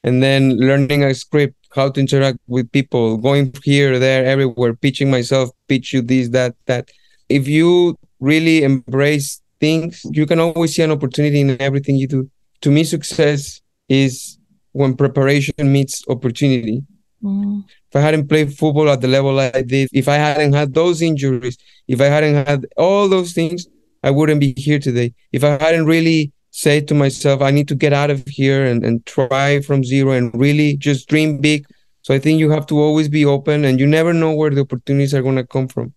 And 0.03 0.23
then 0.23 0.57
learning 0.57 1.03
a 1.03 1.13
script 1.13 1.55
how 1.75 1.89
to 1.89 1.99
interact 1.99 2.39
with 2.47 2.71
people, 2.71 3.17
going 3.17 3.53
here, 3.63 3.99
there, 3.99 4.25
everywhere, 4.25 4.73
pitching 4.73 5.11
myself, 5.11 5.49
pitch 5.67 5.93
you 5.93 6.01
this, 6.01 6.29
that, 6.29 6.55
that. 6.65 6.89
If 7.27 7.47
you 7.47 7.97
really 8.19 8.63
embrace 8.63 9.41
things, 9.59 10.01
you 10.11 10.25
can 10.25 10.39
always 10.39 10.75
see 10.75 10.81
an 10.81 10.91
opportunity 10.91 11.41
in 11.41 11.61
everything 11.61 11.95
you 11.95 12.07
do. 12.07 12.29
To 12.61 12.71
me, 12.71 12.83
success 12.83 13.61
is 13.87 14.37
when 14.71 14.95
preparation 14.95 15.71
meets 15.71 16.03
opportunity. 16.07 16.83
Mm. 17.23 17.63
If 17.89 17.95
I 17.95 18.01
hadn't 18.01 18.27
played 18.27 18.53
football 18.53 18.89
at 18.89 19.01
the 19.01 19.07
level 19.07 19.39
I 19.39 19.61
did, 19.61 19.89
if 19.93 20.07
I 20.07 20.15
hadn't 20.15 20.53
had 20.53 20.73
those 20.73 21.01
injuries, 21.01 21.57
if 21.87 22.01
I 22.01 22.05
hadn't 22.05 22.47
had 22.47 22.65
all 22.77 23.07
those 23.07 23.33
things, 23.33 23.67
I 24.03 24.11
wouldn't 24.11 24.39
be 24.39 24.53
here 24.55 24.79
today. 24.79 25.13
If 25.31 25.43
I 25.43 25.57
hadn't 25.61 25.85
really 25.85 26.31
say 26.51 26.81
to 26.81 26.93
myself, 26.93 27.41
I 27.41 27.51
need 27.51 27.67
to 27.67 27.75
get 27.75 27.93
out 27.93 28.09
of 28.09 28.27
here 28.27 28.65
and, 28.65 28.83
and 28.83 29.05
try 29.05 29.61
from 29.61 29.83
zero 29.83 30.11
and 30.11 30.31
really 30.33 30.77
just 30.77 31.07
dream 31.07 31.39
big. 31.39 31.65
So 32.01 32.13
I 32.13 32.19
think 32.19 32.39
you 32.39 32.49
have 32.49 32.65
to 32.67 32.79
always 32.79 33.07
be 33.07 33.25
open 33.25 33.65
and 33.65 33.79
you 33.79 33.85
never 33.85 34.13
know 34.13 34.33
where 34.33 34.49
the 34.49 34.61
opportunities 34.61 35.13
are 35.13 35.21
going 35.21 35.35
to 35.35 35.45
come 35.45 35.67
from. 35.67 35.93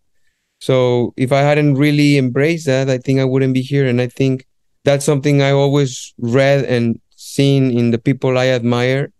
So 0.60 1.14
if 1.16 1.32
I 1.32 1.40
hadn't 1.40 1.74
really 1.74 2.18
embraced 2.18 2.66
that, 2.66 2.88
I 2.88 2.98
think 2.98 3.18
I 3.18 3.24
wouldn't 3.24 3.54
be 3.54 3.62
here. 3.62 3.86
And 3.86 4.00
I 4.00 4.08
think 4.08 4.46
that's 4.84 5.04
something 5.04 5.42
I 5.42 5.50
always 5.50 6.14
read 6.18 6.64
and 6.64 7.00
seen 7.16 7.76
in 7.76 7.90
the 7.90 7.98
people 7.98 8.36
I 8.36 8.48
admire. 8.48 9.12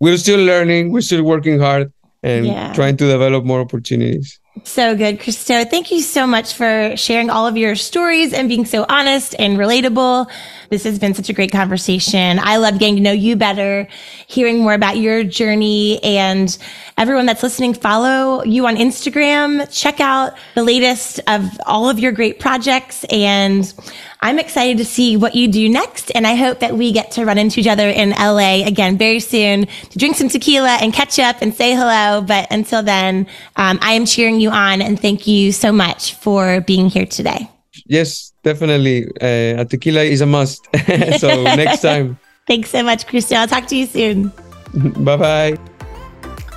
We're 0.00 0.16
still 0.16 0.42
learning, 0.44 0.92
we're 0.92 1.02
still 1.02 1.22
working 1.22 1.60
hard 1.60 1.92
and 2.22 2.46
yeah. 2.46 2.72
trying 2.72 2.96
to 2.96 3.06
develop 3.06 3.44
more 3.44 3.60
opportunities. 3.60 4.40
So 4.62 4.96
good, 4.96 5.20
Cristo. 5.20 5.64
Thank 5.64 5.90
you 5.90 6.00
so 6.00 6.26
much 6.26 6.54
for 6.54 6.96
sharing 6.96 7.28
all 7.28 7.46
of 7.46 7.56
your 7.56 7.74
stories 7.74 8.32
and 8.32 8.48
being 8.48 8.64
so 8.64 8.86
honest 8.88 9.34
and 9.38 9.58
relatable. 9.58 10.30
This 10.74 10.82
has 10.82 10.98
been 10.98 11.14
such 11.14 11.28
a 11.28 11.32
great 11.32 11.52
conversation. 11.52 12.40
I 12.42 12.56
love 12.56 12.80
getting 12.80 12.96
to 12.96 13.00
know 13.00 13.12
you 13.12 13.36
better, 13.36 13.86
hearing 14.26 14.58
more 14.58 14.74
about 14.74 14.96
your 14.96 15.22
journey 15.22 16.02
and 16.02 16.58
everyone 16.98 17.26
that's 17.26 17.44
listening, 17.44 17.74
follow 17.74 18.42
you 18.42 18.66
on 18.66 18.74
Instagram. 18.74 19.72
Check 19.72 20.00
out 20.00 20.36
the 20.56 20.64
latest 20.64 21.20
of 21.28 21.48
all 21.64 21.88
of 21.88 22.00
your 22.00 22.10
great 22.10 22.40
projects 22.40 23.04
and 23.04 23.72
I'm 24.20 24.40
excited 24.40 24.78
to 24.78 24.84
see 24.84 25.16
what 25.16 25.36
you 25.36 25.46
do 25.46 25.68
next. 25.68 26.10
And 26.12 26.26
I 26.26 26.34
hope 26.34 26.58
that 26.58 26.76
we 26.76 26.90
get 26.90 27.12
to 27.12 27.24
run 27.24 27.38
into 27.38 27.60
each 27.60 27.68
other 27.68 27.88
in 27.88 28.10
LA 28.10 28.66
again 28.66 28.98
very 28.98 29.20
soon 29.20 29.66
to 29.66 29.96
drink 29.96 30.16
some 30.16 30.28
tequila 30.28 30.78
and 30.80 30.92
catch 30.92 31.20
up 31.20 31.40
and 31.40 31.54
say 31.54 31.76
hello. 31.76 32.20
But 32.20 32.48
until 32.50 32.82
then, 32.82 33.28
um, 33.54 33.78
I 33.80 33.92
am 33.92 34.06
cheering 34.06 34.40
you 34.40 34.50
on 34.50 34.82
and 34.82 34.98
thank 34.98 35.28
you 35.28 35.52
so 35.52 35.70
much 35.70 36.14
for 36.14 36.62
being 36.62 36.88
here 36.88 37.06
today. 37.06 37.48
Yes, 37.86 38.32
definitely. 38.42 39.06
Uh, 39.20 39.62
a 39.62 39.64
tequila 39.64 40.02
is 40.02 40.20
a 40.20 40.26
must. 40.26 40.68
so 41.18 41.42
next 41.56 41.80
time. 41.80 42.18
Thanks 42.46 42.70
so 42.70 42.82
much, 42.82 43.06
Cristo. 43.06 43.36
I'll 43.36 43.48
talk 43.48 43.66
to 43.68 43.76
you 43.76 43.86
soon. 43.86 44.32
bye 45.04 45.16
bye. 45.16 45.56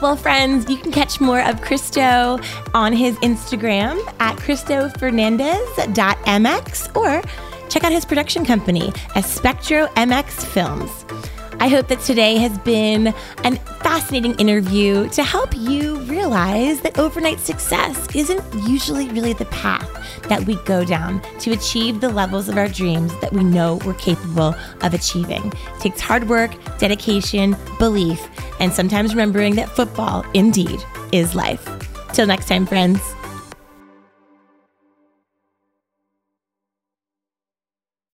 Well, 0.02 0.16
friends, 0.16 0.68
you 0.70 0.78
can 0.78 0.92
catch 0.92 1.20
more 1.20 1.42
of 1.42 1.60
Cristo 1.62 2.40
on 2.76 2.94
his 2.94 3.16
Instagram 3.18 4.00
at 4.20 4.38
cristofernandez.mx 4.38 6.96
or 6.96 7.24
check 7.70 7.84
out 7.84 7.92
his 7.92 8.06
production 8.06 8.46
company, 8.46 8.92
Espectro 9.16 9.88
MX 9.96 10.46
Films. 10.46 11.04
I 11.60 11.70
hope 11.70 11.88
that 11.88 12.02
today 12.02 12.38
has 12.38 12.58
been 12.60 13.08
a 13.08 13.56
fascinating 13.82 14.36
interview 14.36 15.10
to 15.10 15.24
help 15.24 15.56
you 15.56 15.98
realize 16.02 16.82
that 16.82 17.00
overnight 17.00 17.40
success 17.40 18.08
isn't 18.16 18.44
usually 18.68 19.10
really 19.10 19.34
the 19.34 19.46
path 19.46 19.90
that 20.30 20.46
we 20.46 20.56
go 20.66 20.86
down 20.86 21.22
to 21.40 21.52
achieve 21.52 22.00
the 22.00 22.10
levels 22.10 22.48
of 22.48 22.58
our 22.58 22.68
dreams 22.68 23.12
that 23.22 23.34
we 23.34 23.44
know 23.44 23.80
we're 23.86 23.96
capable 23.96 24.54
of 24.82 24.94
achieving. 24.94 25.48
It 25.48 25.80
takes 25.80 26.00
hard 26.00 26.30
work, 26.30 26.52
dedication, 26.78 27.56
belief, 27.80 28.30
and 28.60 28.72
sometimes 28.72 29.16
remembering 29.16 29.56
that 29.56 29.70
football 29.70 30.24
indeed 30.36 30.80
is 31.12 31.34
life. 31.34 31.68
Till 32.14 32.28
next 32.28 32.48
time, 32.48 32.68
friends. 32.68 33.00